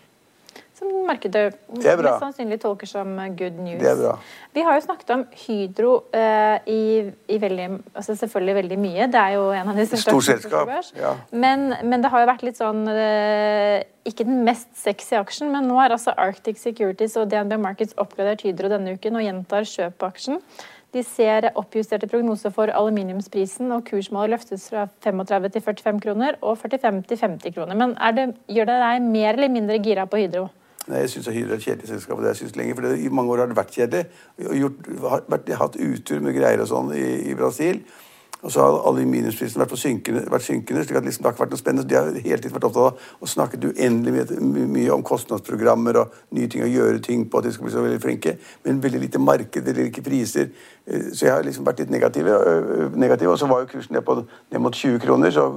som 0.80 0.94
markedet 1.08 1.44
mest 1.76 2.22
sannsynlig 2.22 2.60
tolker 2.64 2.90
som 2.90 3.12
good 3.38 3.60
news. 3.60 3.82
Det 3.82 3.96
bra. 4.00 4.16
Vi 4.56 4.64
har 4.66 4.78
jo 4.78 4.86
snakket 4.86 5.14
om 5.14 5.26
Hydro 5.44 5.92
eh, 6.16 6.72
i, 6.72 6.82
i, 7.28 7.38
veldig, 7.42 7.68
altså 7.94 8.16
selvfølgelig 8.18 8.56
veldig 8.62 8.80
mye. 8.82 9.10
Det 9.12 9.22
er 9.22 9.36
jo 9.36 9.46
en 9.54 9.72
av 9.74 9.78
de 9.78 9.86
største 9.90 10.10
Storselskap. 10.16 10.74
Ja. 10.98 11.14
Men, 11.32 11.70
men, 11.84 12.00
det 12.02 12.12
har 12.14 12.24
jo 12.24 12.32
vært 12.32 12.48
litt 12.48 12.60
sånn 12.60 12.82
eh, 12.90 13.84
Ikke 14.10 14.26
den 14.28 14.42
mest 14.48 14.72
sexy 14.80 15.20
aksjen, 15.20 15.52
men 15.54 15.70
nå 15.70 15.78
er 15.84 15.96
altså 15.96 16.16
Arctic 16.18 16.62
Securities 16.62 17.18
og 17.20 17.30
DNB 17.30 17.60
Markets 17.62 17.98
oppgradert 18.02 18.46
Hydro 18.48 18.72
denne 18.72 18.98
uken 18.98 19.20
og 19.20 19.26
gjentar 19.28 19.68
kjøp 19.70 20.00
på 20.00 20.12
aksjen. 20.14 20.44
De 20.96 21.04
ser 21.06 21.52
oppjusterte 21.54 22.08
prognoser 22.10 22.50
for 22.54 22.72
aluminiumsprisen, 22.74 23.70
og 23.76 23.84
kursmålet 23.86 24.34
løftes 24.34 24.66
fra 24.72 24.88
35 25.06 25.52
til 25.54 25.62
45 25.62 26.00
kroner 26.02 26.40
og 26.42 26.58
45 26.58 27.04
til 27.12 27.20
50 27.22 27.54
kroner. 27.54 27.78
Men 27.78 27.94
det, 28.18 28.32
gjør 28.50 28.72
det 28.72 28.78
deg 28.82 29.06
mer 29.06 29.38
eller 29.38 29.54
mindre 29.54 29.78
gira 29.86 30.08
på 30.10 30.24
Hydro? 30.24 30.48
Nei, 30.88 31.00
Jeg 31.04 31.10
syns 31.10 31.28
Hydra 31.28 31.54
er 31.54 31.58
et 31.60 31.64
kjedelig 31.64 31.88
selskap. 31.88 32.18
og 32.18 32.24
det 32.24 32.34
jeg 32.34 32.36
synes 32.44 32.56
lenge, 32.56 32.76
for 32.76 32.82
det, 32.82 33.00
I 33.00 33.10
mange 33.10 33.32
år 33.32 33.38
har 33.38 33.48
det 33.48 33.58
vært 33.58 33.74
kjedelig. 33.76 34.06
Gjort, 34.40 34.86
har 35.02 35.24
vært, 35.28 35.50
hatt 35.50 35.76
utur 35.76 36.22
med 36.22 36.38
greier 36.38 36.62
og 36.62 36.68
sånn 36.68 36.94
i, 36.96 37.30
i, 37.30 37.36
Brasil. 37.36 37.82
Og 38.40 38.54
så 38.54 38.64
har 38.64 38.78
aluminiumsprisen 38.88 39.60
vært, 39.60 39.74
vært 40.32 40.46
synkende, 40.46 40.84
slik 40.88 40.98
at 40.98 41.04
liksom, 41.04 41.24
det 41.24 41.28
har 41.28 41.34
ikke 41.34 41.44
vært 41.44 41.52
noe 41.52 41.60
spennende. 41.60 41.88
De 41.90 41.98
har 41.98 42.08
hele 42.08 42.38
tiden 42.40 42.56
vært 42.56 42.68
opptatt 42.70 43.02
av 43.04 43.26
å 43.26 43.28
snakke 43.28 43.60
uendelig 43.60 44.14
mye, 44.16 44.68
mye 44.78 44.94
om 44.96 45.04
kostnadsprogrammer 45.04 46.00
og 46.00 46.14
nye 46.38 46.48
ting 46.48 46.64
å 46.64 46.70
gjøre 46.72 47.02
ting 47.04 47.26
på, 47.28 47.42
at 47.42 47.50
de 47.50 47.52
skal 47.52 47.68
bli 47.68 47.74
så 47.74 47.84
veldig 47.84 48.00
flinke. 48.06 48.38
Men 48.64 48.80
veldig 48.82 49.02
lite 49.04 49.20
marked 49.20 49.68
eller 49.68 49.90
ikke 49.90 50.06
priser. 50.06 50.54
Eh, 50.88 51.12
så 51.12 51.28
jeg 51.28 51.34
har 51.36 51.44
liksom 51.44 51.68
vært 51.68 51.84
litt 51.84 51.92
negativ. 51.92 53.28
og 53.28 53.38
så 53.40 53.52
var 53.52 53.66
jo 53.66 53.74
kursen 53.74 53.94
ned, 53.98 54.06
på, 54.08 54.22
ned 54.24 54.64
mot 54.64 54.74
20 54.74 55.04
kroner, 55.04 55.36
så 55.36 55.50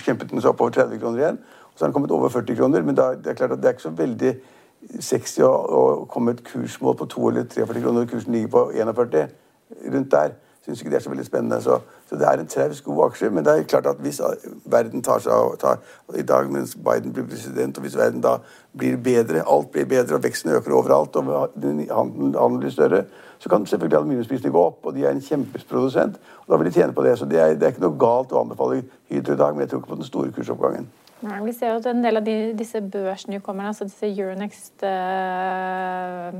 kjempet 0.00 0.32
den 0.32 0.40
seg 0.40 0.54
opp 0.54 0.64
over 0.64 0.72
30 0.80 0.98
kroner 0.98 1.20
igjen. 1.20 1.42
Og 1.44 1.76
så 1.76 1.84
har 1.84 1.92
den 1.92 1.98
kommet 1.98 2.16
over 2.16 2.32
40 2.32 2.56
kroner, 2.56 2.82
men 2.82 2.96
da, 2.96 3.12
det 3.20 3.34
er 3.34 3.36
klart 3.36 3.52
at 3.52 3.60
det 3.60 3.68
er 3.68 3.76
ikke 3.76 3.90
så 3.90 3.92
veldig 4.00 4.32
60 5.00 5.42
og 5.44 6.08
komme 6.08 6.30
et 6.30 6.44
kursmål 6.44 6.96
på 6.96 7.04
2 7.04 7.28
eller 7.28 7.42
43 7.44 7.82
kroner, 7.82 8.00
og 8.00 8.08
kursen 8.08 8.32
ligger 8.32 8.48
på 8.48 8.70
41, 8.74 9.28
rundt 9.92 10.10
der, 10.10 10.30
syns 10.64 10.80
ikke 10.80 10.90
det 10.90 10.96
er 10.96 11.02
så 11.02 11.10
veldig 11.10 11.26
spennende. 11.26 11.62
Så, 11.62 11.78
så 12.08 12.16
det 12.16 12.26
er 12.26 12.40
en 12.40 12.46
traust 12.46 12.84
god 12.84 13.04
aksje. 13.04 13.30
Men 13.30 13.44
det 13.44 13.52
er 13.52 13.62
klart 13.62 13.86
at 13.86 13.96
hvis 14.00 14.20
verden 14.64 15.02
tar 15.02 15.22
seg 15.24 15.32
av 15.32 15.56
tar, 15.60 15.80
i 16.18 16.22
dag 16.22 16.50
mens 16.52 16.74
Biden 16.74 17.12
blir 17.12 17.26
president, 17.28 17.78
og 17.78 17.86
hvis 17.86 17.96
verden 17.96 18.20
da 18.20 18.36
blir 18.76 18.96
bedre, 18.96 19.44
alt 19.46 19.70
blir 19.72 19.88
bedre, 19.88 20.14
og 20.16 20.24
veksten 20.24 20.52
øker 20.52 20.76
overalt, 20.76 21.16
og 21.16 21.50
handelen, 21.56 22.34
handel 22.34 22.58
blir 22.58 22.70
større, 22.70 23.04
så 23.38 23.48
kan 23.48 23.66
selvfølgelig 23.66 23.98
aluminiumsprisene 23.98 24.52
gå 24.52 24.62
opp, 24.62 24.86
og 24.86 24.94
de 24.94 25.04
er 25.04 25.10
en 25.10 25.22
kjempeprodusent. 25.24 26.20
og 26.46 26.48
Da 26.48 26.56
vil 26.56 26.66
de 26.66 26.72
tjene 26.72 26.92
på 26.92 27.04
det. 27.04 27.18
Så 27.18 27.24
det 27.24 27.40
er, 27.40 27.54
det 27.54 27.62
er 27.62 27.72
ikke 27.72 27.86
noe 27.86 27.98
galt 27.98 28.32
å 28.32 28.42
anbefale 28.44 28.82
Hydro 29.08 29.32
i 29.32 29.40
dag, 29.40 29.54
men 29.54 29.64
jeg 29.64 29.70
tror 29.70 29.80
ikke 29.80 29.94
på 29.94 30.02
den 30.02 30.10
store 30.10 30.32
kursoppgangen. 30.36 30.90
Nei, 31.20 31.40
vi 31.44 31.52
ser 31.52 31.74
jo 31.74 31.80
at 31.82 31.88
en 31.90 32.00
del 32.04 32.20
av 32.20 32.24
de, 32.24 32.36
disse 32.56 32.80
børsnykommerne, 32.80 33.74
altså 33.74 33.84
disse 33.88 34.08
Euronext 34.08 34.84
uh, 34.88 36.38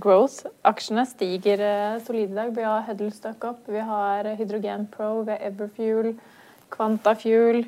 Growth-aksjene, 0.00 1.04
stiger 1.10 1.60
uh, 1.60 1.98
solide 2.06 2.32
i 2.32 2.38
dag. 2.38 2.54
Vi 2.56 2.64
har 2.64 2.86
Huddlestock 2.88 3.44
opp, 3.50 3.68
vi 3.68 3.82
har 3.84 4.30
Hydrogen 4.38 4.88
Pro, 4.92 5.18
vi 5.26 5.36
har 5.36 5.44
Everfuel, 5.50 6.14
Quantafuel 6.72 7.66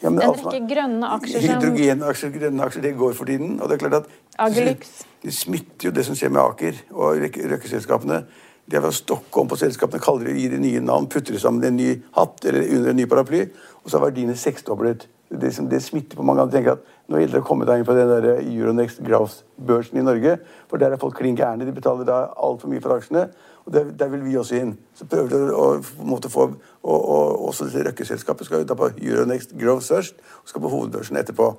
ja, 0.00 0.08
en 0.08 0.20
rekke 0.20 0.62
grønne 0.64 1.08
aksjer 1.16 1.42
som 1.44 1.58
Hydrogenaksjer, 1.60 2.30
grønne 2.32 2.66
aksjer, 2.66 2.84
det 2.86 2.92
går 2.96 3.16
for 3.16 3.28
tiden. 3.28 3.58
Og 3.60 3.68
det 3.68 3.76
er 3.76 3.82
klart 3.82 3.98
at. 4.00 5.00
Det 5.20 5.34
smitter 5.36 5.90
jo 5.90 5.92
det 5.92 6.06
som 6.06 6.16
skjer 6.16 6.32
med 6.32 6.40
Aker 6.40 6.78
og 6.94 7.20
røkkeselskapene. 7.52 8.22
De 8.70 8.78
er 8.78 8.84
ved 8.84 8.96
Stockholm 8.96 9.50
på 9.50 9.58
selskapene, 9.60 10.00
kaller 10.00 10.30
det, 10.30 10.38
gir 10.40 10.54
det 10.54 10.60
nye 10.62 10.80
navn, 10.80 11.08
putter 11.10 11.36
det 11.36 11.42
sammen 11.42 11.64
i 11.64 11.68
en 11.68 11.76
ny 11.76 11.88
hatt 12.16 12.44
eller 12.46 12.68
under 12.78 12.92
en 12.92 13.00
ny 13.00 13.06
paraply, 13.10 13.42
og 13.82 13.90
så 13.90 13.98
har 13.98 14.06
verdiene 14.06 14.36
seksdoblet 14.38 15.08
det, 15.30 15.52
som, 15.54 15.68
det 15.70 15.82
smitter 15.82 16.16
på 16.16 16.22
mange 16.26 16.42
andre. 16.42 16.56
tenker 16.56 16.78
at 16.78 16.96
Nå 17.10 17.18
gjelder 17.18 17.40
det 17.40 17.42
å 17.42 17.46
komme 17.46 17.66
deg 17.66 17.80
inn 17.80 17.86
på 17.86 17.94
den 17.94 18.10
der 18.10 18.26
Euronext 18.38 19.00
Growth-børsen 19.02 19.98
i 19.98 20.04
Norge. 20.06 20.36
For 20.70 20.78
der 20.78 20.94
er 20.94 21.00
folk 21.02 21.16
klin 21.18 21.38
gærne. 21.38 21.66
De 21.66 21.74
betaler 21.74 22.06
da 22.06 22.20
altfor 22.38 22.70
mye 22.70 22.82
for 22.82 22.94
aksjene. 22.94 23.24
Og 23.66 23.72
der, 23.74 23.90
der, 23.98 24.12
vil 24.12 24.22
vi 24.24 24.36
også 24.38 24.60
inn. 24.60 24.76
Så 24.94 25.08
prøver 25.10 25.32
de 25.32 25.40
å, 25.50 25.66
på 25.82 26.04
en 26.04 26.10
måte 26.10 26.30
få 26.30 26.46
og, 26.46 27.00
og 27.00 27.48
Også 27.50 27.66
dette 27.66 27.88
Røkke-selskapet 27.88 28.46
skal 28.46 28.66
da 28.66 28.78
på 28.78 28.92
Euronext 28.94 29.56
Growth 29.58 29.90
først, 29.90 30.22
og 30.42 30.50
skal 30.52 30.62
på 30.62 30.70
hovedbørsen 30.70 31.18
etterpå. 31.18 31.50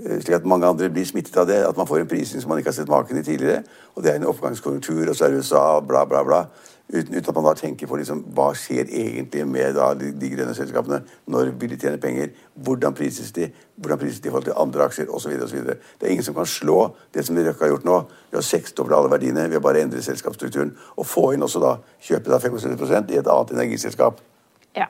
Eh, 0.00 0.18
slik 0.24 0.40
at 0.40 0.48
mange 0.48 0.66
andre 0.66 0.90
blir 0.90 1.06
smittet 1.06 1.38
av 1.38 1.46
det. 1.50 1.60
At 1.66 1.78
man 1.78 1.86
får 1.86 2.02
en 2.02 2.10
prising 2.10 2.42
som 2.42 2.50
man 2.50 2.58
ikke 2.58 2.72
har 2.72 2.78
sett 2.80 2.90
maken 2.90 3.18
i 3.20 3.24
tidligere. 3.26 3.62
Og 3.94 4.02
det 4.02 4.12
er 4.12 4.20
en 4.20 4.28
oppgangskonjunktur, 4.30 5.06
og 5.08 5.16
så 5.16 5.28
er 5.28 5.38
USA, 5.38 5.64
bla, 5.80 6.04
bla, 6.08 6.24
bla. 6.26 6.44
Uten, 6.90 7.14
uten, 7.14 7.28
at 7.28 7.36
man 7.36 7.44
da 7.46 7.52
tenker 7.54 7.86
på 7.86 7.96
liksom, 8.00 8.24
hva 8.34 8.48
skjer 8.58 8.88
egentlig 8.88 9.44
med 9.46 9.76
da, 9.76 9.92
de, 9.94 10.08
de, 10.18 10.30
grønne 10.32 10.54
selskapene. 10.58 11.04
Når 11.30 11.52
vil 11.60 11.70
de 11.70 11.76
tjene 11.78 12.00
penger? 12.02 12.32
Hvordan 12.66 12.96
prises 12.98 13.30
de? 13.36 13.46
Hvordan 13.78 14.00
prises 14.00 14.18
de 14.18 14.26
i 14.26 14.32
forhold 14.32 14.48
til 14.48 14.56
andre 14.58 14.88
aksjer? 14.88 15.06
Og 15.06 15.22
så 15.22 15.30
videre, 15.30 15.46
og 15.46 15.52
så 15.52 15.58
videre. 15.60 15.76
Det 16.00 16.08
er 16.08 16.14
ingen 16.16 16.26
som 16.26 16.34
kan 16.34 16.48
slå 16.50 16.78
det 17.14 17.22
som 17.26 17.38
Røkke 17.38 17.62
har 17.62 17.70
gjort 17.76 17.86
nå. 17.86 17.98
Vi 18.32 18.38
har 18.40 18.46
seksdoblet 18.48 18.96
alle 18.98 19.12
verdiene 19.12 19.44
ved 19.52 19.60
å 19.60 19.62
bare 19.62 19.84
endre 19.84 20.02
selskapsstrukturen. 20.02 20.72
Og 20.98 21.06
få 21.06 21.28
inn 21.36 21.46
også 21.46 21.62
da 21.62 21.76
kjøpe 22.08 22.32
da 22.32 22.40
75% 22.42 23.14
i 23.14 23.20
et 23.20 23.30
annet 23.36 23.54
energiselskap. 23.54 24.18
Ja. 24.74 24.88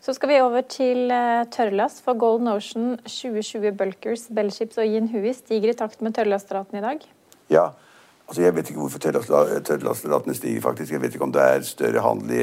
Så 0.00 0.14
skal 0.16 0.32
vi 0.32 0.40
over 0.40 0.64
til 0.64 1.12
uh, 1.12 1.44
tørrlast. 1.52 2.00
For 2.06 2.16
Golden 2.16 2.48
Ocean 2.54 2.96
2020 3.04 3.76
Bulkers, 3.76 4.24
Bellships 4.32 4.80
og 4.80 4.88
Yin 4.88 5.12
Hui 5.12 5.28
stiger 5.36 5.74
i 5.74 5.76
takt 5.76 6.00
med 6.00 6.16
tørrlastraten 6.16 6.80
i 6.80 6.84
dag. 6.86 7.04
Ja, 7.52 7.66
Altså, 8.28 8.42
jeg 8.42 8.54
vet 8.54 8.70
ikke 8.70 8.82
hvorfor 8.82 9.00
tørrlastratene 9.00 10.34
stiger, 10.36 10.60
faktisk. 10.60 10.92
Jeg 10.92 11.02
vet 11.02 11.14
ikke 11.16 11.24
om 11.24 11.32
det 11.32 11.44
er 11.44 11.64
større 11.64 12.02
handel 12.04 12.42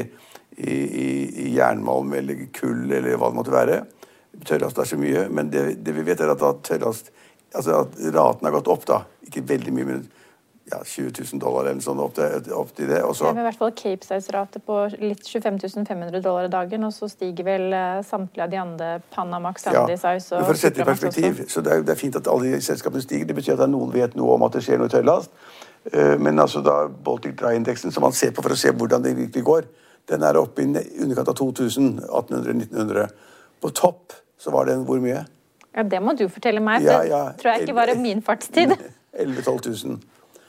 i, 0.66 1.06
i 1.46 1.52
jernmalm 1.54 2.14
eller 2.18 2.48
kull 2.56 2.90
eller 2.90 3.14
hva 3.14 3.30
det 3.30 3.38
måtte 3.38 3.54
være. 3.54 3.80
Tørrlast 4.46 4.82
er 4.82 4.90
så 4.90 4.98
mye. 4.98 5.28
Men 5.30 5.52
det, 5.52 5.68
det 5.86 5.94
vi 5.94 6.06
vet, 6.08 6.20
er 6.20 6.34
at, 6.34 6.42
tørrlast, 6.66 7.12
altså 7.54 7.84
at 7.84 8.00
raten 8.16 8.48
har 8.48 8.56
gått 8.58 8.72
opp. 8.72 8.86
da. 8.90 9.04
Ikke 9.28 9.44
veldig 9.46 9.76
mye, 9.76 9.88
men 9.92 10.04
ja, 10.70 10.80
20 10.84 11.12
000 11.32 11.40
dollar 11.40 11.68
eller 11.70 11.82
sånn 11.82 12.00
opp 12.02 12.16
til, 12.16 12.50
opp 12.54 12.72
til 12.74 12.88
det. 12.90 12.98
Også, 13.06 13.28
er 13.30 13.38
i 13.38 13.46
hvert 13.46 13.58
fall 13.60 13.70
Cape 13.78 14.06
Size-rate 14.06 14.62
på 14.66 14.78
litt 14.98 15.22
25 15.22 15.86
500 15.86 16.22
dollar 16.24 16.48
dagen, 16.50 16.88
og 16.88 16.94
så 16.94 17.06
stiger 17.10 17.46
vel 17.46 17.68
uh, 17.70 18.02
samtlige 18.06 18.48
av 18.48 18.50
de 18.50 18.58
andre 18.58 18.88
Panamax, 19.14 19.68
Sandy 19.68 19.94
ja, 19.94 20.00
Size 20.02 20.34
og 20.34 20.48
For 20.48 20.56
å 20.56 20.58
sette 20.58 20.80
det 20.80 20.86
i 20.86 20.88
perspektiv, 20.90 21.44
så 21.52 21.62
det 21.62 21.76
er, 21.76 21.86
det 21.86 21.94
er, 21.94 22.00
fint 22.00 22.18
at 22.18 22.30
alle 22.32 22.56
de 22.56 22.60
selskapene 22.66 23.04
stiger. 23.04 23.30
Det 23.30 23.38
betyr 23.38 23.62
at 23.62 23.70
noen 23.70 23.94
vet 23.94 24.18
noe 24.18 24.34
om 24.34 24.46
at 24.48 24.58
det 24.58 24.64
skjer 24.66 24.82
noe 24.82 24.90
i 24.90 24.94
tørrlast. 24.96 25.30
Eh, 25.92 26.16
men 26.18 26.38
altså 26.42 26.62
da 26.64 26.86
Baltic 26.88 27.36
Dry-indeksen, 27.38 27.92
som 27.94 28.06
man 28.06 28.16
ser 28.16 28.32
på 28.34 28.42
for 28.44 28.54
å 28.54 28.58
se 28.58 28.72
hvordan 28.74 29.04
det 29.04 29.16
virkelig 29.16 29.44
går, 29.46 29.68
den 30.10 30.22
er 30.22 30.38
oppe 30.38 30.62
i 30.62 30.66
underkant 31.02 31.30
av 31.32 31.38
2000. 31.38 32.00
1800-1900. 32.06 33.08
På 33.62 33.70
topp 33.74 34.14
så 34.38 34.52
var 34.54 34.68
den 34.68 34.84
hvor 34.86 35.00
mye? 35.02 35.24
Ja, 35.76 35.82
Det 35.82 36.00
må 36.02 36.14
du 36.16 36.28
fortelle 36.28 36.60
meg, 36.60 36.84
for 36.84 36.90
ja, 36.90 37.02
ja. 37.04 37.22
det 37.30 37.40
tror 37.42 37.52
jeg 37.52 37.66
ikke 37.66 37.76
var 37.76 37.94
min 38.00 38.22
fartstid. 38.22 38.76
11 39.12 39.42
000-12 39.42 39.86
000. 39.86 39.98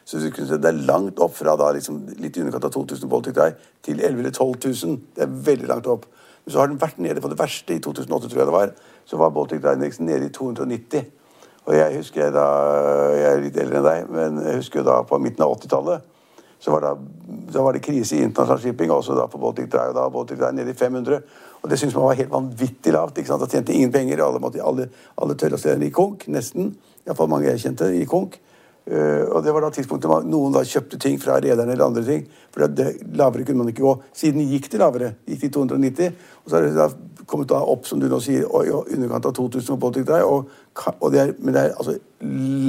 Så 0.07 0.21
du 0.23 0.29
kunne 0.31 0.47
se 0.47 0.57
Det 0.57 0.69
er 0.69 0.85
langt 0.87 1.19
opp 1.19 1.33
fra 1.35 1.55
da 1.59 1.71
liksom 1.75 2.05
litt 2.21 2.37
i 2.37 2.43
underkant 2.43 2.69
av 2.69 2.71
2000 2.71 3.09
Baltic 3.11 3.35
Dry 3.35 3.49
til 3.83 3.99
11 3.99 4.29
000-12 4.29 4.85
000. 4.85 4.99
Det 5.15 5.25
er 5.25 5.33
veldig 5.49 5.67
langt 5.67 5.89
opp. 5.91 6.05
Men 6.45 6.53
så 6.53 6.61
har 6.61 6.71
den 6.71 6.79
vært 6.79 7.01
nede 7.03 7.23
på 7.23 7.27
det 7.27 7.39
verste 7.39 7.75
i 7.75 7.81
2008, 7.83 8.29
tror 8.29 8.39
jeg 8.39 8.47
det 8.47 8.55
var. 8.55 8.71
Så 9.05 9.19
var 9.19 9.33
Baltic 9.35 9.59
Dry-indeksen 9.63 10.07
nede 10.07 10.29
i 10.29 10.31
290. 10.31 11.11
Og 11.67 11.75
jeg 11.75 11.97
husker 11.99 12.31
da, 12.31 12.45
jeg 13.11 13.31
er 13.31 13.41
litt 13.43 13.57
eldre 13.59 13.81
enn 13.81 13.87
deg, 13.87 14.11
men 14.13 14.37
jeg 14.45 14.61
husker 14.61 14.85
da 14.87 15.01
på 15.07 15.19
midten 15.19 15.43
av 15.43 15.57
80-tallet 15.57 16.13
så 16.59 16.71
var, 16.71 16.81
det, 16.81 16.93
da 17.53 17.61
var 17.61 17.75
det 17.75 17.83
krise 17.85 18.17
i 18.17 18.23
internasjonal 18.25 18.61
shipping, 18.63 18.91
også 18.91 19.13
da 19.13 19.27
på 19.29 19.37
Baltic 19.37 19.69
Drive. 19.69 19.93
da 19.93 20.07
Baltic 20.09 20.39
Drive 20.39 20.55
nede 20.57 20.73
i 20.73 20.77
500. 20.77 21.19
Og 21.61 21.69
det 21.69 21.77
syntes 21.77 21.95
man 21.95 22.07
var 22.07 22.17
helt 22.17 22.33
vanvittig 22.33 22.93
lavt. 22.95 23.17
ikke 23.17 23.29
sant? 23.29 23.43
Da 23.43 23.49
tjente 23.51 23.75
ingen 23.75 23.91
penger. 23.93 24.23
Alle, 24.25 24.41
måtte, 24.41 24.63
alle, 24.65 24.87
alle 25.21 25.37
tørrlastlederne 25.37 25.85
i 25.85 25.93
konk, 25.93 26.25
nesten. 26.33 26.71
Iallfall 27.05 27.29
mange 27.29 27.51
jeg 27.51 27.61
kjente, 27.61 27.91
i 27.93 28.07
konk. 28.09 28.39
Uh, 28.87 29.27
og 29.35 29.41
det 29.43 29.51
var 29.51 29.65
da 29.65 29.69
tidspunktet 29.75 30.09
man, 30.09 30.29
noen 30.31 30.53
da 30.55 30.63
kjøpte 30.65 30.97
ting 31.03 31.17
fra 31.21 31.37
rederne 31.43 31.75
eller 31.75 31.89
andre 31.89 32.05
ting. 32.07 32.25
For 32.55 32.65
det, 32.71 32.89
lavere 33.19 33.45
kunne 33.45 33.61
man 33.61 33.73
ikke 33.73 33.85
gå. 33.85 33.93
Siden 34.17 34.47
gikk 34.49 34.71
det 34.73 34.81
lavere. 34.81 35.13
Gikk 35.29 35.43
til 35.45 35.53
290. 35.59 36.17
Og 36.41 36.49
så 36.49 36.57
har 36.57 36.65
det 36.65 36.77
da 36.77 36.89
kommet 37.27 37.49
da 37.51 37.59
opp, 37.61 37.85
som 37.87 37.99
du 38.01 38.07
nå 38.09 38.19
sier, 38.23 38.47
i 38.47 38.73
underkant 38.95 39.29
av 39.29 39.35
2000 39.37 39.73
på 39.73 39.79
Baltic 39.83 40.07
Dry. 40.07 40.23
Og, 40.23 40.49
og 40.99 41.13
det 41.13 41.23
er, 41.23 41.33
men 41.39 41.55
det 41.55 41.63
er 41.63 41.75
altså 41.75 41.97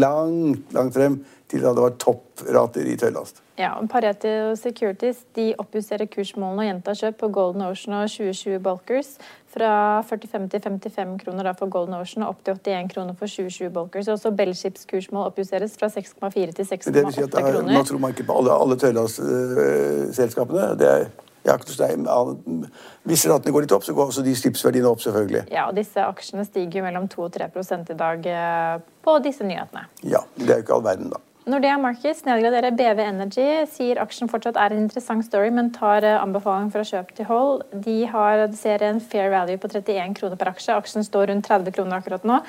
langt, 0.02 0.72
langt 0.74 0.94
frem 0.94 1.20
til 1.48 1.62
da 1.64 1.72
det 1.72 1.84
var 1.84 1.94
topprater 2.00 2.88
i 2.88 2.96
tøylast. 3.00 3.42
Ja, 3.58 3.72
Pareto 3.90 4.54
Securities 4.60 5.24
de 5.34 5.48
oppjusterer 5.58 6.06
kursmålene 6.12 6.62
og 6.62 6.68
gjentar 6.68 6.98
kjøp 7.00 7.16
på 7.22 7.30
Golden 7.34 7.64
Ocean 7.66 7.96
og 7.96 8.10
2020 8.12 8.60
Bulkers 8.62 9.14
fra 9.54 9.70
45 10.06 10.48
til 10.52 10.62
55 10.62 11.16
kroner 11.24 11.52
for 11.58 11.72
Golden 11.72 11.96
Ocean 11.98 12.26
og 12.26 12.36
opp 12.36 12.44
til 12.44 12.58
81 12.58 12.92
kroner 12.92 13.16
for 13.18 13.26
2020 13.26 13.72
Bulkers. 13.74 14.10
Også 14.14 14.30
Bellships 14.30 14.86
kursmål 14.90 15.30
oppjusteres 15.32 15.78
fra 15.80 15.88
6,4 15.90 16.52
til 16.58 16.68
6,8 16.68 17.14
si 17.16 17.24
kroner. 17.32 17.72
Nå 17.72 17.82
tror 17.88 18.04
man 18.04 18.14
ikke 18.14 18.28
på 18.28 18.38
alle, 18.42 18.54
alle 18.54 18.78
tørrlastselskapene. 18.84 20.68
Uh, 20.72 20.78
det 20.78 20.92
er 20.92 21.08
Ikke. 21.54 22.70
Hvis 23.08 23.24
ratene 23.30 23.54
går 23.54 23.64
litt 23.64 23.76
opp, 23.76 23.86
så 23.86 23.94
går 23.96 24.10
også 24.12 24.24
de 24.26 24.34
slipsverdiene 24.36 24.90
opp, 24.90 25.00
selvfølgelig. 25.04 25.46
Ja, 25.54 25.68
og 25.70 25.78
disse 25.78 26.04
aksjene 26.04 26.44
stiger 26.48 26.80
jo 26.80 26.88
mellom 26.88 27.08
2 27.08 27.24
og 27.24 27.32
3 27.38 27.48
i 27.94 27.98
dag 27.98 28.28
eh, 28.34 28.74
på 29.04 29.16
disse 29.24 29.46
nyhetene. 29.46 29.88
Ja, 30.02 30.24
det 30.36 30.50
er 30.50 30.60
jo 30.60 30.66
ikke 30.66 30.78
all 30.78 30.86
verden, 30.90 31.10
da. 31.14 31.22
Nordea 31.48 31.78
Markets 31.80 32.26
nedgraderer 32.26 32.74
BV 32.76 32.98
Energy, 33.00 33.44
sier 33.72 33.96
aksjen 34.02 34.28
fortsatt 34.28 34.58
er 34.60 34.74
en 34.74 34.82
interessant 34.82 35.24
story, 35.24 35.48
men 35.54 35.70
tar 35.72 36.04
eh, 36.04 36.18
anbefaling 36.20 36.68
fra 36.74 36.82
kjøp 36.84 37.14
til 37.16 37.28
hold. 37.30 37.62
De 37.86 38.02
har, 38.12 38.42
ser 38.58 38.84
en 38.84 39.00
fair 39.00 39.30
value 39.32 39.56
på 39.60 39.70
31 39.72 40.12
kroner 40.18 40.36
per 40.36 40.50
aksje. 40.52 40.76
Aksjen 40.76 41.06
står 41.06 41.30
rundt 41.32 41.48
30 41.48 41.72
kroner 41.78 42.02
akkurat 42.02 42.26
nå. 42.28 42.42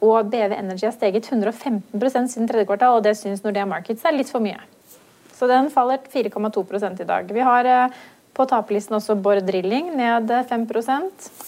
Og 0.00 0.30
BV 0.32 0.54
Energy 0.56 0.86
har 0.88 0.96
steget 0.96 1.28
115% 1.28 2.32
siden 2.32 2.48
tredje 2.48 2.64
kvartal, 2.70 2.96
og 2.96 3.04
det 3.04 3.18
syns 3.20 3.44
Nordea 3.44 3.68
Markets 3.68 4.08
er 4.08 4.16
litt 4.16 4.32
for 4.32 4.40
mye. 4.40 4.56
Så 5.36 5.48
den 5.48 5.68
faller 5.72 6.00
4,2 6.08 6.64
i 7.04 7.10
dag. 7.12 7.28
Vi 7.28 7.44
har 7.44 7.68
eh, 7.68 8.00
på 8.34 8.46
taperlisten 8.48 8.96
også 8.96 9.16
Bård 9.20 9.42
Drilling 9.46 9.90
ned 9.98 10.30
5 10.48 10.66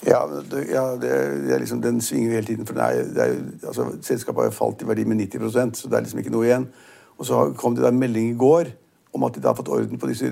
Ja, 0.06 0.26
det, 0.26 0.64
ja 0.70 0.84
det, 0.96 1.12
det 1.48 1.60
liksom, 1.62 1.80
den 1.82 2.00
svinger 2.00 2.34
hele 2.36 2.46
tiden. 2.46 2.66
for 2.66 2.74
er, 2.74 3.04
er, 3.16 3.36
altså, 3.66 3.92
Selskapet 4.02 4.44
har 4.44 4.50
falt 4.50 4.82
i 4.82 4.88
verdi 4.88 5.04
med 5.04 5.20
90% 5.20 5.74
så 5.74 5.88
det 5.88 5.96
er 5.96 6.04
liksom 6.06 6.20
ikke 6.20 6.34
noe 6.34 6.46
igjen. 6.46 6.66
Og 7.18 7.26
så 7.26 7.52
kom 7.56 7.74
det 7.74 7.84
da 7.84 7.92
en 7.92 8.00
melding 8.00 8.32
i 8.32 8.38
går 8.38 8.72
om 9.12 9.24
at 9.24 9.34
de 9.34 9.42
da 9.44 9.52
har 9.52 9.58
fått 9.58 9.68
orden 9.68 10.00
på 10.00 10.08
disse 10.08 10.28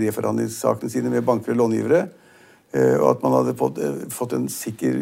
reforhandlingssakene 0.00 0.90
sine 0.90 1.10
med 1.10 1.24
banker 1.26 1.52
og 1.52 1.64
långivere. 1.64 2.06
Eh, 2.72 2.96
og 2.96 3.08
at 3.10 3.22
man 3.24 3.34
hadde 3.36 3.56
fått, 3.58 3.78
eh, 3.78 4.08
fått, 4.08 4.32
en 4.32 4.48
sikker 4.48 4.94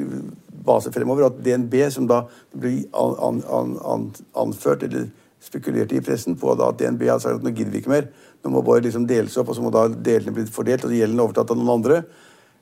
base 0.66 0.90
fremover. 0.92 1.26
At 1.26 1.42
DNB, 1.44 1.90
som 1.90 2.06
da 2.06 2.25
ble 2.54 2.85
an, 2.92 3.42
an, 3.47 3.76
an, 3.85 4.11
anført 4.35 4.82
eller 4.82 5.11
spekulerte 5.40 5.97
i 5.97 6.02
pressen 6.04 6.37
på 6.38 6.54
da, 6.59 6.70
at 6.70 6.80
DNB 6.80 7.06
hadde 7.09 7.25
sagt 7.25 7.40
at 7.40 7.44
nå 7.44 7.52
gidder 7.54 7.73
vi 7.73 7.80
ikke 7.82 7.92
mer, 7.92 8.11
nå 8.44 8.52
må 8.52 8.64
bare 8.64 8.85
liksom 8.85 9.06
deles 9.09 9.37
opp, 9.40 9.52
og 9.52 9.56
så 9.56 9.64
må 9.64 9.73
da 9.75 9.87
delene 9.90 10.35
bli 10.37 10.44
fordelt, 10.52 10.85
og 10.85 10.97
gjelden 10.97 11.23
overtatt 11.25 11.52
av 11.52 11.61
noen 11.61 11.78
andre. 11.78 12.02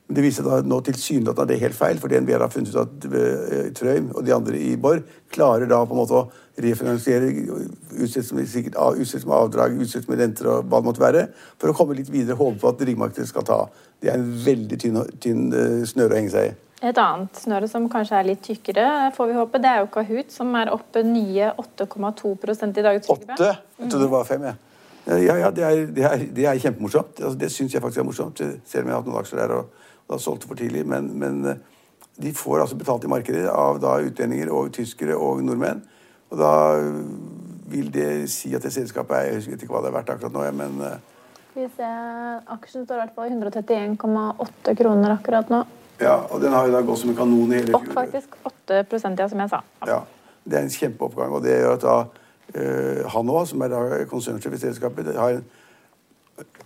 Men 0.09 0.17
det 0.17 0.23
viser 0.25 0.47
da 0.47 0.55
nå 0.65 0.79
tilsynelatende 0.81 1.43
at 1.43 1.49
det 1.51 1.55
er 1.59 1.65
helt 1.67 1.77
feil, 1.77 1.99
for 2.01 2.09
DNB 2.09 2.31
har 2.33 2.49
funnet 2.49 2.71
ut 2.73 2.79
at 2.81 3.03
uh, 3.11 3.67
Trøim 3.77 4.07
og 4.15 4.23
de 4.25 4.33
andre 4.33 4.57
i 4.57 4.71
Borr 4.81 5.03
klarer 5.29 5.69
da 5.69 5.83
på 5.85 5.93
en 5.93 5.99
måte 5.99 6.17
å 6.17 6.23
refinansiere, 6.65 7.29
utsette 7.93 8.33
med, 8.33 8.49
utsette 8.49 9.29
med 9.29 9.35
avdrag, 9.37 9.77
utsette 9.77 10.09
med 10.09 10.23
renter 10.23 10.49
og 10.49 10.71
hva 10.71 10.79
det 10.81 10.89
måtte 10.89 11.03
være, 11.03 11.27
for 11.61 11.69
å 11.69 11.77
komme 11.77 11.99
litt 11.99 12.09
videre 12.09 12.39
og 12.39 12.41
håpe 12.41 12.63
på 12.63 12.71
at 12.71 12.81
riggmarkedet 12.89 13.29
skal 13.29 13.45
ta. 13.45 13.59
Det 14.01 14.09
er 14.09 14.17
en 14.17 14.33
veldig 14.47 14.81
tynn, 14.81 14.99
tynn 15.21 15.45
uh, 15.53 15.85
snøre 15.87 16.15
å 16.15 16.19
henge 16.23 16.33
seg 16.33 16.49
i. 16.49 16.57
Et 16.79 16.95
annet 16.95 17.35
snøre 17.35 17.67
som 17.67 17.89
kanskje 17.91 18.21
er 18.21 18.27
litt 18.29 18.41
tykkere, 18.45 18.85
får 19.15 19.27
vi 19.27 19.35
håpe, 19.35 19.59
det 19.59 19.67
er 19.67 19.81
jo 19.83 19.89
Kahoot, 19.91 20.31
som 20.31 20.53
er 20.55 20.71
oppe 20.71 21.03
nye 21.03 21.51
8,2 21.59 22.31
i 22.69 22.85
dag. 22.85 23.01
Åtte? 23.03 23.49
Jeg 23.79 23.89
trodde 23.89 24.05
det 24.05 24.11
var 24.13 24.23
fem, 24.29 24.47
jeg. 24.47 24.55
Ja, 25.09 25.35
ja, 25.41 25.49
det 25.51 25.63
er, 25.65 25.83
det 25.91 26.05
er, 26.05 26.23
det 26.37 26.45
er 26.45 26.61
kjempemorsomt. 26.61 27.19
Altså, 27.19 27.37
det 27.39 27.51
syns 27.51 27.73
jeg 27.73 27.81
faktisk 27.81 28.03
er 28.03 28.07
morsomt, 28.07 28.39
selv 28.39 28.85
om 28.85 28.91
jeg 28.91 28.93
har 28.93 29.01
hatt 29.01 29.09
noen 29.09 29.21
aksjer 29.23 29.41
der. 29.41 29.55
og 29.57 29.87
har 30.09 30.17
solgt 30.17 30.47
for 30.47 30.55
tidlig. 30.55 30.85
Men, 30.87 31.19
men, 31.19 31.45
eh, 31.45 31.55
de 32.21 32.33
får 32.33 32.61
altså 32.61 32.75
betalt 32.75 33.03
i 33.03 33.11
markedet 33.11 33.47
av 33.47 33.79
da 33.79 33.95
utlendinger 34.03 34.51
og 34.51 34.73
tyskere 34.75 35.15
og 35.15 35.43
nordmenn. 35.43 35.83
Og 36.29 36.37
da 36.41 36.53
vil 37.69 37.91
det 37.93 38.29
si 38.33 38.51
at 38.55 38.65
det 38.65 38.73
selskapet 38.73 39.15
er 39.15 39.23
Jeg 39.29 39.35
husker 39.39 39.55
ikke 39.57 39.73
hva 39.73 39.81
det 39.85 39.91
er 39.91 39.95
verdt 39.95 40.11
akkurat 40.13 40.33
nå, 40.33 40.43
men 40.57 40.81
eh, 40.85 40.97
Skal 41.49 41.63
vi 41.63 41.69
se 41.77 41.89
Aksjen 42.55 42.85
står 42.85 42.97
i 42.97 43.03
hvert 43.03 43.15
fall 43.15 43.31
131,8 43.31 44.75
kroner 44.81 45.15
akkurat 45.15 45.53
nå. 45.53 45.63
Ja, 45.99 46.15
og 46.29 46.41
den 46.41 46.53
har 46.55 46.67
jo 46.67 46.73
da 46.73 46.81
gått 46.87 47.01
som 47.01 47.11
en 47.11 47.17
kanon 47.17 47.51
i 47.51 47.59
hele 47.59 47.73
fjor. 47.73 47.81
Opp 47.81 47.93
faktisk 47.93 48.35
8 48.47 48.83
ja, 49.19 49.27
som 49.27 49.39
jeg 49.43 49.51
sa. 49.51 49.61
Ja, 49.87 50.01
Det 50.43 50.57
er 50.57 50.63
en 50.63 50.69
kjempeoppgang. 50.73 51.31
Og 51.35 51.43
det 51.43 51.57
gjør 51.59 51.75
at 51.75 51.83
da 51.83 51.95
uh, 51.99 53.07
han 53.13 53.29
òg, 53.29 53.47
som 53.47 53.61
er 53.61 53.73
da 53.73 53.81
konsernsjef 54.09 54.55
i 54.55 54.61
selskapet, 54.61 55.11
har 55.15 55.41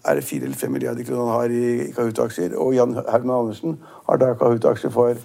er 0.06 0.16
det 0.16 0.24
4 0.24 0.44
eller 0.44 0.56
5 0.56 0.72
milliarder 0.72 1.04
kroner 1.04 1.32
han 1.32 1.42
har 1.42 1.50
i 1.50 1.92
Kahoot-aksjer. 1.96 2.56
Og 2.60 2.76
Jan 2.76 2.94
Herman 2.94 3.38
Andersen 3.40 3.80
har 4.10 4.20
da 4.22 4.34
Kahoot-aksjer 4.34 4.92
for 4.92 5.16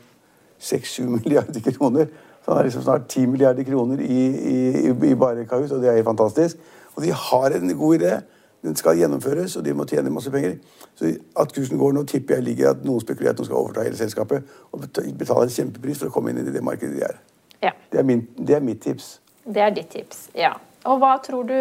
6-7 0.61 1.03
milliarder 1.03 1.61
kroner. 1.61 2.07
Så 2.45 2.51
han 2.51 2.57
har 2.57 2.65
liksom 2.65 2.83
snart 2.83 3.09
10 3.09 3.27
milliarder 3.27 3.63
kroner 3.63 4.01
i, 4.01 4.27
i, 4.55 4.89
i 4.89 5.15
bare 5.15 5.45
Kahoot, 5.45 5.73
og 5.73 5.83
det 5.83 5.91
er 5.91 5.99
helt 5.99 6.09
fantastisk. 6.09 6.57
Og 6.95 7.03
de 7.03 7.13
har 7.13 7.47
en 7.47 7.77
god 7.77 7.99
idé. 7.99 8.15
Den 8.63 8.77
skal 8.77 8.99
gjennomføres, 8.99 9.57
og 9.57 9.65
de 9.65 9.75
må 9.75 9.87
tjene 9.87 10.11
masse 10.11 10.31
penger. 10.35 10.57
Så 10.99 11.13
at 11.39 11.53
kursen 11.55 11.79
går 11.79 11.93
nå, 11.95 12.03
tipper 12.11 12.39
jeg 12.39 12.49
ligger 12.51 12.73
at 12.73 12.85
noen 12.87 13.01
spekulerer 13.01 13.37
at 13.37 13.39
de 13.39 13.47
skal 13.47 13.61
overta 13.61 13.87
hele 13.87 13.97
selskapet 13.97 14.55
og 14.73 14.87
betale 15.19 15.47
en 15.47 15.55
kjempepris 15.55 16.01
for 16.03 16.11
å 16.11 16.15
komme 16.15 16.35
inn 16.35 16.43
i 16.43 16.55
det 16.55 16.65
markedet 16.65 16.97
de 16.97 17.05
er. 17.07 17.21
Ja. 17.63 17.75
Det, 17.93 18.01
er 18.01 18.07
min, 18.07 18.27
det 18.39 18.59
er 18.59 18.65
mitt 18.65 18.83
tips. 18.83 19.19
Det 19.47 19.63
er 19.63 19.71
ditt 19.75 19.93
tips, 19.95 20.29
ja. 20.37 20.57
Og 20.89 21.01
hva 21.03 21.17
tror 21.21 21.43
du, 21.45 21.57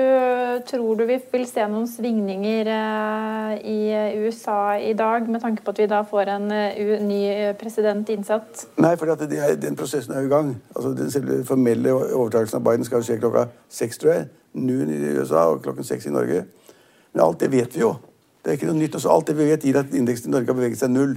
tror 0.70 1.00
du 1.00 1.04
vi 1.10 1.18
vil 1.32 1.46
se 1.50 1.64
noen 1.68 1.88
svingninger 1.90 2.70
eh, 2.70 3.54
i 3.66 3.80
USA 4.24 4.78
i 4.78 4.94
dag, 4.98 5.26
med 5.30 5.42
tanke 5.42 5.66
på 5.66 5.74
at 5.74 5.82
vi 5.82 5.88
da 5.90 6.04
får 6.08 6.32
en 6.36 6.46
uh, 6.54 6.94
ny 7.04 7.22
president 7.60 8.10
innsatt? 8.14 8.68
Nei, 8.78 8.94
for 9.00 9.10
den 9.18 9.80
prosessen 9.80 10.14
er 10.14 10.24
jo 10.24 10.30
i 10.30 10.34
gang. 10.36 10.54
Altså, 10.76 10.94
den 10.98 11.12
selve 11.12 11.42
formelle 11.50 11.96
overtakelsen 11.98 12.62
av 12.62 12.70
Biden 12.70 12.88
skal 12.88 13.04
skje 13.04 13.18
klokka 13.24 13.48
seks, 13.74 14.00
tror 14.02 14.14
jeg. 14.14 14.30
Noon 14.58 14.94
i 14.94 15.02
USA 15.18 15.48
og 15.52 15.64
klokken 15.66 15.88
seks 15.88 16.08
i 16.08 16.14
Norge. 16.14 16.46
Men 17.18 17.26
alt 17.26 17.40
det 17.42 17.48
vet 17.50 17.74
vi 17.74 17.82
jo. 17.82 17.96
Det 18.46 18.52
er 18.52 18.60
ikke 18.60 18.68
noe 18.70 18.78
nytt. 18.78 18.94
Også 19.00 19.10
alt 19.10 19.32
det 19.32 19.34
vi 19.40 19.48
vet, 19.50 19.64
gir 19.66 19.80
at 19.80 19.94
indeksen 19.98 20.30
i 20.30 20.36
Norge 20.36 20.52
har 20.52 20.58
beveget 20.60 20.78
seg 20.84 20.92
null. 20.94 21.16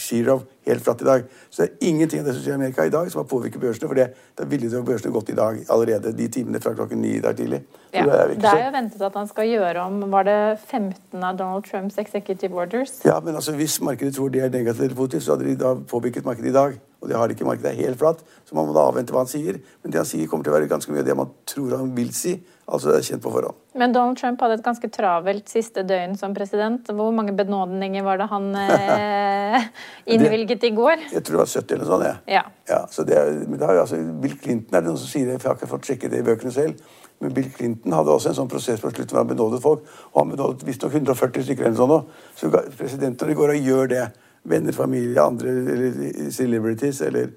Shirov 0.00 0.46
helt 0.64 0.80
flatt 0.80 1.02
i 1.02 1.04
dag. 1.04 1.24
Så 1.52 1.60
det 1.60 1.66
er 1.66 1.90
ingenting 1.90 2.22
av 2.22 2.30
det 2.30 2.32
som 2.36 2.44
skjer 2.46 2.54
i 2.54 2.56
Amerika 2.56 2.86
i 2.88 2.92
dag, 2.94 3.10
som 3.12 3.20
har 3.20 3.26
påvirket 3.28 3.60
børsene. 3.60 3.90
For 3.90 3.98
det, 3.98 4.06
da 4.38 4.46
ville 4.48 4.80
børsene 4.88 5.12
gått 5.12 5.34
i 5.34 5.36
dag 5.36 5.58
allerede, 5.74 6.14
de 6.16 6.30
timene 6.32 6.62
fra 6.64 6.72
klokken 6.78 7.02
ni 7.04 7.18
i 7.18 7.20
dag 7.20 7.36
tidlig. 7.36 7.60
Ja, 7.92 8.06
det, 8.08 8.14
er 8.22 8.32
det 8.40 8.54
er 8.54 8.62
jo 8.62 8.72
ventet 8.78 9.04
at 9.10 9.18
han 9.20 9.28
skal 9.30 9.50
gjøre 9.50 9.84
om 9.84 10.00
Var 10.14 10.24
det 10.30 10.38
15 10.64 11.20
av 11.28 11.36
Donald 11.42 11.68
Trumps 11.68 12.00
executive 12.00 12.56
orders? 12.64 12.96
Ja, 13.04 13.18
men 13.20 13.36
altså, 13.36 13.52
hvis 13.60 13.76
markedet 13.84 14.16
tror 14.16 14.32
det 14.32 14.46
er 14.46 14.54
negativt 14.54 14.88
eller 14.88 14.96
positivt, 15.02 15.26
så 15.28 15.36
hadde 15.36 15.50
de 15.50 15.58
da 15.60 15.74
påvirket 15.92 16.24
markedet 16.24 16.54
i 16.54 16.56
dag. 16.56 16.80
Og 17.04 17.12
det 17.12 17.20
har 17.20 17.36
ikke 17.36 17.44
markedet. 17.44 17.68
Det 17.68 17.76
er 17.76 17.90
helt 17.90 18.00
flatt. 18.00 18.24
Så 18.48 18.56
man 18.56 18.70
må 18.70 18.72
da 18.72 18.88
avvente 18.88 19.12
hva 19.12 19.26
han 19.26 19.30
sier. 19.30 19.60
Men 19.84 19.92
det 19.92 20.00
han 20.00 20.08
sier, 20.08 20.24
kommer 20.30 20.48
til 20.48 20.54
å 20.54 20.56
være 20.56 20.72
ganske 20.72 20.94
mye 20.94 21.04
av 21.04 21.12
det 21.12 21.20
man 21.20 21.36
tror 21.44 21.76
han 21.76 21.92
vil 21.98 22.14
si. 22.16 22.38
Altså 22.64 22.88
det 22.88 22.96
er 22.96 23.06
kjent 23.10 23.22
på 23.24 23.30
forhånd. 23.34 23.56
Men 23.76 23.92
Donald 23.92 24.16
Trump 24.16 24.40
hadde 24.40 24.56
et 24.56 24.64
ganske 24.64 24.88
travelt 24.88 25.50
siste 25.52 25.82
døgn 25.84 26.14
som 26.16 26.32
president. 26.36 26.88
Hvor 26.96 27.12
mange 27.12 27.34
benådninger 27.36 28.04
var 28.06 28.20
det 28.20 28.28
han 28.30 28.46
eh, 28.56 29.66
innvilget 30.14 30.64
i 30.64 30.70
går? 30.76 31.08
Jeg 31.12 31.24
tror 31.26 31.36
det 31.36 31.42
var 31.42 31.50
70 31.52 31.74
eller 31.74 31.84
noe 31.84 31.90
sånt. 31.90 32.06
Ja. 32.08 32.38
ja. 32.38 32.44
ja 32.70 32.78
så 32.90 33.04
det 33.04 33.18
men 33.42 33.58
det 33.60 33.68
er, 33.68 33.80
altså, 33.82 33.98
Bill 34.22 34.36
Clinton 34.40 34.78
er 34.78 34.84
det 34.84 34.88
noen 34.88 35.00
som 35.02 35.10
sier 35.10 35.28
det, 35.28 35.40
for 35.42 35.50
jeg 35.50 35.52
har 35.52 35.60
ikke 35.60 35.72
fått 35.74 35.90
sjekket 35.90 36.14
det 36.14 36.22
i 36.22 36.26
bøkene 36.30 36.54
selv. 36.54 37.00
Men 37.20 37.34
Bill 37.36 37.50
Clinton 37.52 37.96
hadde 37.96 38.14
også 38.14 38.32
en 38.32 38.38
sånn 38.40 38.52
prosess 38.52 38.80
på 38.82 38.92
slutten 38.92 39.12
hvor 39.12 39.22
han 39.22 39.32
benådet 39.32 39.60
folk. 39.64 39.82
Og 40.12 40.20
han 40.22 40.32
benådet 40.32 40.64
visstnok 40.68 40.96
140 40.96 41.44
stykker 41.46 41.68
eller 41.68 41.80
sånn 41.80 41.98
Så 42.38 42.52
presidenter 42.78 43.34
går 43.36 43.54
og 43.56 43.68
gjør 43.68 43.90
det. 43.92 44.06
Venner, 44.44 44.76
familie, 44.76 45.20
andre 45.20 45.52
eller 45.72 46.30
celebrities 46.32 46.98
eller 47.06 47.30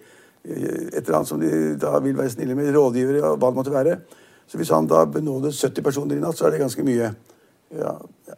eh, 0.44 0.88
et 0.92 1.04
eller 1.06 1.20
annet 1.20 1.30
som 1.30 1.40
de 1.40 1.52
da 1.80 1.94
vil 2.04 2.18
være 2.18 2.34
snille 2.34 2.56
med. 2.56 2.72
Rådgivere, 2.76 3.36
hva 3.36 3.52
det 3.52 3.60
måtte 3.60 3.76
være. 3.76 4.00
Så 4.48 4.60
hvis 4.60 4.72
han 4.72 4.88
da 4.88 5.04
benådet 5.12 5.54
70 5.56 5.84
personer 5.84 6.18
i 6.18 6.24
natt, 6.24 6.38
så 6.38 6.48
er 6.48 6.56
det 6.56 6.64
ganske 6.64 6.84
mye. 6.88 7.12
Ja, 7.76 7.94
ja. 8.30 8.38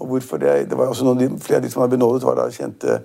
Og 0.00 0.06
hvorfor 0.06 0.40
det, 0.40 0.70
det 0.70 0.78
var 0.78 0.88
også 0.88 1.04
noen, 1.04 1.38
Flere 1.42 1.58
av 1.60 1.64
de 1.64 1.70
som 1.70 1.82
hadde 1.82 1.96
benådet, 1.98 2.24
var 2.24 2.38
da 2.38 2.46
kjente 2.54 3.02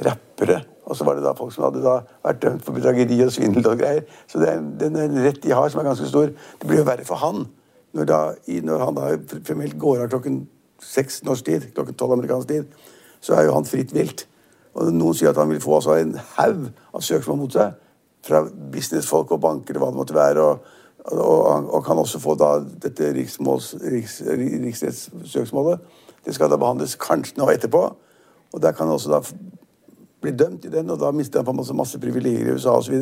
rappere. 0.00 0.62
Og 0.88 0.96
så 0.96 1.04
var 1.04 1.18
det 1.18 1.24
da 1.24 1.34
folk 1.36 1.52
som 1.54 1.66
hadde 1.66 1.82
da 1.84 1.98
vært 2.24 2.40
dømt 2.42 2.64
for 2.64 2.74
bedrageri 2.74 3.18
og 3.24 3.32
svindel 3.34 3.66
og 3.68 3.78
greier. 3.78 4.06
Så 4.30 4.40
det 4.40 4.48
er, 4.48 4.62
den 4.80 5.18
rett 5.20 5.42
de 5.42 5.52
har, 5.52 5.68
som 5.68 5.82
er 5.82 5.90
ganske 5.90 6.08
stor. 6.08 6.32
Det 6.32 6.68
blir 6.68 6.80
jo 6.80 6.88
verre 6.88 7.04
for 7.06 7.20
han 7.20 7.44
når, 7.92 8.06
da, 8.06 8.20
når 8.64 8.84
han 8.86 8.96
da 8.96 9.10
formelt 9.46 9.76
går 9.78 10.04
av 10.04 10.10
klokken 10.12 10.40
seks 10.80 11.20
norsk 11.26 11.46
tid, 11.46 11.68
klokken 11.74 11.96
tolv 11.98 12.16
amerikansk 12.16 12.48
tid, 12.48 12.74
så 13.20 13.36
er 13.36 13.48
jo 13.48 13.54
han 13.58 13.68
fritt 13.68 13.94
vilt. 13.94 14.24
Og 14.78 14.92
noen 14.94 15.16
sier 15.18 15.32
at 15.32 15.40
han 15.40 15.50
vil 15.50 15.62
få 15.62 15.76
altså 15.80 15.96
en 15.98 16.14
haug 16.38 16.68
av 16.94 17.04
søksmål 17.04 17.40
mot 17.42 17.54
seg 17.54 17.74
fra 18.24 18.44
businessfolk 18.72 19.32
og 19.34 19.42
banker 19.42 19.76
og 19.76 19.82
hva 19.82 19.90
det 19.90 20.00
måtte 20.00 20.16
være. 20.16 20.44
og 20.44 20.79
og, 21.04 21.74
og 21.74 21.84
kan 21.84 21.98
også 21.98 22.18
få 22.20 22.34
da 22.38 22.58
dette 22.82 23.12
riks, 23.16 23.38
riksrettssøksmålet. 23.40 25.78
Det 26.26 26.34
skal 26.36 26.50
da 26.52 26.56
behandles 26.60 26.98
kanskje 27.00 27.38
nå 27.40 27.48
etterpå. 27.52 27.82
Og 28.52 28.62
der 28.62 28.72
kan 28.72 28.86
han 28.86 28.94
også 28.98 29.10
da 29.12 29.20
bli 30.20 30.32
dømt 30.36 30.64
i 30.68 30.72
den, 30.72 30.90
og 30.92 30.98
da 31.00 31.10
mister 31.16 31.40
han 31.40 31.48
på 31.48 31.54
en 31.54 31.78
masse 31.78 32.00
privilegier 32.00 32.50
i 32.50 32.54
USA 32.54 32.70
osv. 32.76 32.94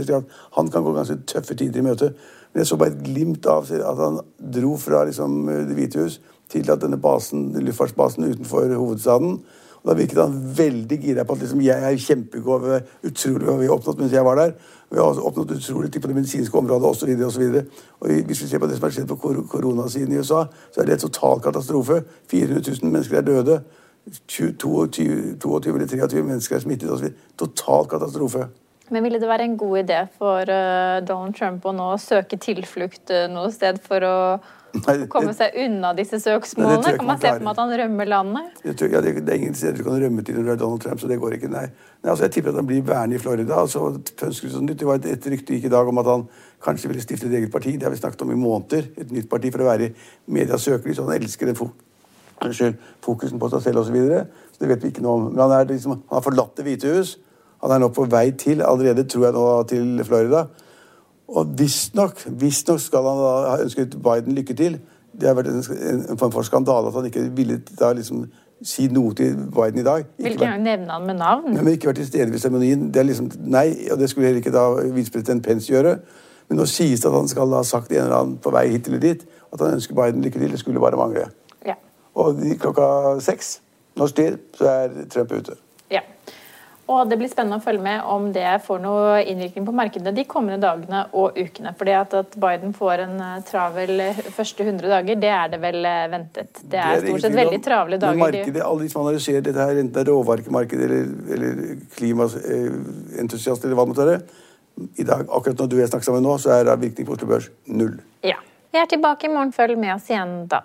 Han 0.55 0.71
kan 0.71 0.85
gå 0.87 0.93
ganske 0.95 1.19
tøffe 1.27 1.55
tider 1.59 1.81
i 1.81 1.89
møte. 1.89 2.09
Men 2.53 2.59
jeg 2.63 2.69
så 2.71 2.79
bare 2.79 2.95
et 2.95 3.05
glimt 3.05 3.47
av 3.51 3.63
at 3.75 4.03
han 4.03 4.21
dro 4.39 4.77
fra 4.79 5.05
liksom, 5.05 5.47
Det 5.47 5.75
hvite 5.75 6.05
hus 6.05 6.21
til 6.49 6.71
at 6.71 6.81
denne 6.81 7.01
basen, 7.01 7.53
luftfartsbasen 7.53 8.25
utenfor 8.25 8.75
hovedstaden 8.75 9.43
Da 9.89 9.95
virket 9.97 10.19
han 10.21 10.35
veldig 10.53 10.99
gira 11.01 11.25
på 11.25 11.33
at 11.33 11.41
liksom, 11.41 11.63
jeg 11.65 11.85
er 11.89 12.03
kjempegod, 12.05 12.67
utrolig 13.09 13.47
hva 13.49 13.55
vi 13.57 13.71
har 13.71 13.79
oppnådd 13.79 14.03
mens 14.03 14.13
jeg 14.13 14.27
var 14.27 14.37
der. 14.37 14.53
Vi 14.93 15.01
har 15.01 15.21
oppnådd 15.31 15.55
utrolig 15.57 15.89
ting 15.93 16.05
på 16.05 16.11
det 16.11 16.17
medisinske 16.19 16.61
området 16.61 16.91
osv. 16.91 17.15
Hvis 18.29 18.43
vi 18.43 18.51
ser 18.51 18.61
på 18.61 18.69
det 18.69 18.77
som 18.77 18.85
har 18.85 18.93
skjedd 18.93 19.09
på 19.09 19.33
koronasiden 19.49 20.13
i 20.13 20.21
USA, 20.21 20.45
så 20.75 20.83
er 20.83 20.91
det 20.91 20.99
en 20.99 21.05
total 21.07 21.41
katastrofe. 21.41 22.03
400 22.29 22.61
000 22.69 22.93
mennesker 22.93 23.21
er 23.23 23.29
døde. 23.31 23.59
22, 24.29 24.87
22 25.41 25.75
eller 25.75 25.89
23 25.89 26.25
mennesker 26.25 26.57
er 26.57 26.65
smittet 26.65 26.93
osv. 26.93 27.09
Total 27.41 27.89
katastrofe. 27.89 28.51
Men 28.93 29.05
ville 29.05 29.21
det 29.21 29.29
være 29.29 29.45
en 29.45 29.57
god 29.61 29.79
idé 29.83 30.05
for 30.21 30.49
uh, 30.49 31.01
Donald 31.05 31.37
Trump 31.37 31.65
å 31.65 31.75
nå 31.77 31.91
søke 32.01 32.39
tilflukt 32.41 33.13
uh, 33.13 33.27
noe 33.33 33.51
sted 33.53 33.81
for 33.85 34.05
å 34.05 34.17
komme 35.13 35.33
seg 35.37 35.57
unna 35.65 35.93
disse 35.97 36.21
søksmålene? 36.23 36.97
Kan 36.99 37.09
man 37.09 37.21
se 37.21 37.33
for 37.33 37.45
meg 37.47 37.53
at 37.55 37.61
han 37.63 37.75
rømmer 37.81 38.11
landet? 38.11 38.61
Tror, 38.69 38.91
ja, 38.93 39.01
det, 39.05 39.15
det, 39.23 39.33
er 39.33 39.41
ingen 39.41 39.57
steder 39.57 39.79
du 39.79 39.85
kan 39.87 39.99
rømme 40.03 40.25
til 40.27 40.39
når 40.39 40.47
du 40.47 40.53
er 40.53 40.61
Donald 40.61 40.85
Trump, 40.85 41.01
så 41.01 41.11
det 41.11 41.19
går 41.23 41.39
ikke. 41.39 41.51
Nei. 41.53 41.65
nei 42.03 42.13
altså, 42.13 42.27
jeg 42.27 42.37
tipper 42.37 42.53
at 42.53 42.61
han 42.61 42.69
blir 42.69 42.85
værende 42.87 43.19
i 43.19 43.23
Florida. 43.23 43.59
Altså, 43.63 43.91
det 43.99 44.87
var 44.87 45.01
et, 45.01 45.11
et 45.15 45.31
rykte 45.33 45.57
gikk 45.57 45.69
i 45.71 45.75
dag 45.75 45.93
om 45.93 46.03
at 46.03 46.13
han 46.13 46.27
kanskje 46.65 46.93
ville 46.93 47.05
stifte 47.05 47.31
et 47.31 47.39
eget 47.41 47.53
parti. 47.53 47.77
Det 47.77 47.89
har 47.89 47.95
vi 47.95 48.01
snakket 48.01 48.25
om 48.27 48.33
i 48.35 48.39
måneder. 48.39 48.91
Et 48.99 49.13
nytt 49.15 49.31
parti 49.31 49.53
for 49.55 49.65
å 49.65 49.71
være 49.71 49.91
i 49.91 49.95
medias 50.39 50.67
søkelys. 50.69 51.01
Han 51.03 51.15
elsker 51.17 51.51
den 51.51 51.59
fok 51.59 51.77
fokusen 53.03 53.41
på 53.43 53.49
seg 53.51 53.65
selv 53.65 53.81
osv. 53.83 53.89
Så, 53.89 53.97
videre. 53.97 54.27
så 54.53 54.63
det 54.63 54.69
vet 54.71 54.85
vi 54.85 54.93
ikke 54.93 55.03
noe 55.03 55.17
om. 55.17 55.25
Men 55.33 55.43
han, 55.47 55.57
er 55.57 55.73
liksom, 55.73 55.97
han 55.99 56.21
har 56.21 56.23
forlatt 56.23 56.55
Det 56.57 56.67
hvite 56.67 56.93
hus. 56.95 57.17
Han 57.63 57.75
er 57.75 57.81
nå 57.83 57.89
på 57.91 58.05
vei 58.07 58.31
til, 58.39 58.63
allerede 58.63 59.03
tror 59.11 59.25
jeg 59.27 59.35
nå, 59.35 59.47
til 59.71 60.05
Florida. 60.07 60.45
Og 61.29 61.59
visstnok 61.59 62.23
vis 62.41 62.65
skal 62.65 63.05
han 63.05 63.19
da 63.21 63.33
ha 63.51 63.57
ønsket 63.63 63.97
Biden 64.03 64.35
lykke 64.35 64.55
til. 64.55 64.79
Det 65.21 65.29
har 65.29 65.35
vært 65.37 65.51
en, 65.51 65.63
en 66.11 66.19
form 66.19 66.33
for 66.33 66.47
skandale 66.47 66.89
at 66.89 66.95
han 66.95 67.09
ikke 67.09 67.27
ville 67.37 67.61
da 67.81 67.93
liksom 67.93 68.27
si 68.65 68.89
noe 68.91 69.15
til 69.15 69.37
Biden 69.37 69.81
i 69.81 69.85
dag. 69.87 70.07
Vil 70.19 70.33
ikke 70.33 70.45
engang 70.45 70.63
nevne 70.63 70.93
han 70.93 71.07
med 71.07 71.15
navn? 71.15 71.53
Nei, 71.53 71.63
Men 71.63 71.73
ikke 71.77 71.91
vært 71.91 72.01
til 72.03 72.07
stede 72.07 72.33
ved 72.33 72.39
seremonien. 72.43 72.89
Det 72.95 73.03
er 73.03 73.07
liksom 73.07 73.31
nei, 73.39 73.69
og 73.93 73.99
det 73.99 74.11
skulle 74.11 74.27
heller 74.27 74.43
ikke 74.43 74.55
da 74.55 74.65
visepresident 74.95 75.45
Pence 75.45 75.73
gjøre. 75.73 75.99
Men 76.49 76.59
nå 76.59 76.67
sies 76.67 77.01
det 77.01 77.11
at 77.11 77.15
han 77.15 77.29
skal 77.29 77.53
ha 77.55 77.63
sagt 77.63 77.93
en 77.93 78.03
eller 78.03 78.17
annen 78.17 78.39
på 78.43 78.51
vei 78.51 78.69
hit 78.73 78.89
eller 78.89 79.03
dit 79.05 79.27
at 79.53 79.61
han 79.61 79.77
ønsker 79.77 79.95
Biden 79.95 80.25
lykke 80.25 80.41
til. 80.41 80.51
Det 80.51 80.59
skulle 80.59 80.81
bare 80.81 80.97
mangle. 80.97 81.29
Ja. 81.67 81.77
Og 82.15 82.41
klokka 82.61 83.19
seks 83.21 83.59
norsk 83.97 84.17
tid 84.17 84.39
så 84.59 84.71
er 84.71 84.89
Trump 85.13 85.33
ute. 85.33 85.59
Ja. 85.91 86.01
Og 86.89 87.11
det 87.11 87.19
blir 87.21 87.29
spennende 87.29 87.59
å 87.61 87.63
følge 87.63 87.85
med 87.85 88.07
om 88.09 88.31
det 88.33 88.47
får 88.65 88.79
noe 88.81 89.19
innvirkning 89.29 89.67
på 89.67 89.75
markedene 89.77 90.15
de 90.17 90.25
kommende 90.29 90.57
dagene 90.63 91.03
og 91.21 91.37
ukene. 91.37 91.75
Fordi 91.77 91.95
at, 91.99 92.17
at 92.17 92.39
Biden 92.41 92.73
får 92.77 93.05
en 93.05 93.21
eh, 93.27 93.35
travel 93.49 94.03
første 94.33 94.65
100 94.65 94.89
dager, 94.95 95.21
det 95.21 95.33
er 95.37 95.53
det 95.53 95.61
vel 95.63 95.85
eh, 95.85 96.07
ventet. 96.15 96.63
Det 96.65 96.81
er, 96.81 97.05
stort 97.05 97.27
sett 97.27 97.37
veldig 97.37 97.61
travle 97.65 98.01
dager. 98.01 98.17
Men 98.17 98.25
markedet, 98.25 98.65
alle 98.65 98.87
de 98.87 98.91
som 98.95 99.05
analyserer 99.05 99.45
dette 99.45 99.69
her, 99.69 99.83
enten 99.85 99.93
det 99.99 100.05
er 100.07 100.13
råvaremarked 100.15 100.85
eller, 100.89 101.15
eller 101.37 101.63
klimaentusiast 101.99 103.69
eller 103.69 103.77
hva 103.77 103.85
det 103.85 103.95
måtte 103.95 104.09
være, 104.09 104.45
i 104.97 105.05
dag, 105.05 105.27
akkurat 105.29 105.59
når 105.59 105.69
du 105.69 105.77
og 105.77 105.81
jeg 105.83 105.93
snakker 105.93 106.09
sammen 106.09 106.25
nå, 106.25 106.37
så 106.41 106.57
er 106.57 106.77
virkning 106.79 107.09
på 107.09 107.19
Oslo 107.19 107.29
Børs 107.29 107.51
null. 107.67 107.99
Ja. 108.25 108.41
Vi 108.73 108.79
er 108.81 108.89
tilbake 108.89 109.27
i 109.27 109.33
morgen. 109.33 109.53
Følg 109.53 109.79
med 109.81 109.95
oss 109.97 110.09
igjen 110.13 110.45
da. 110.49 110.65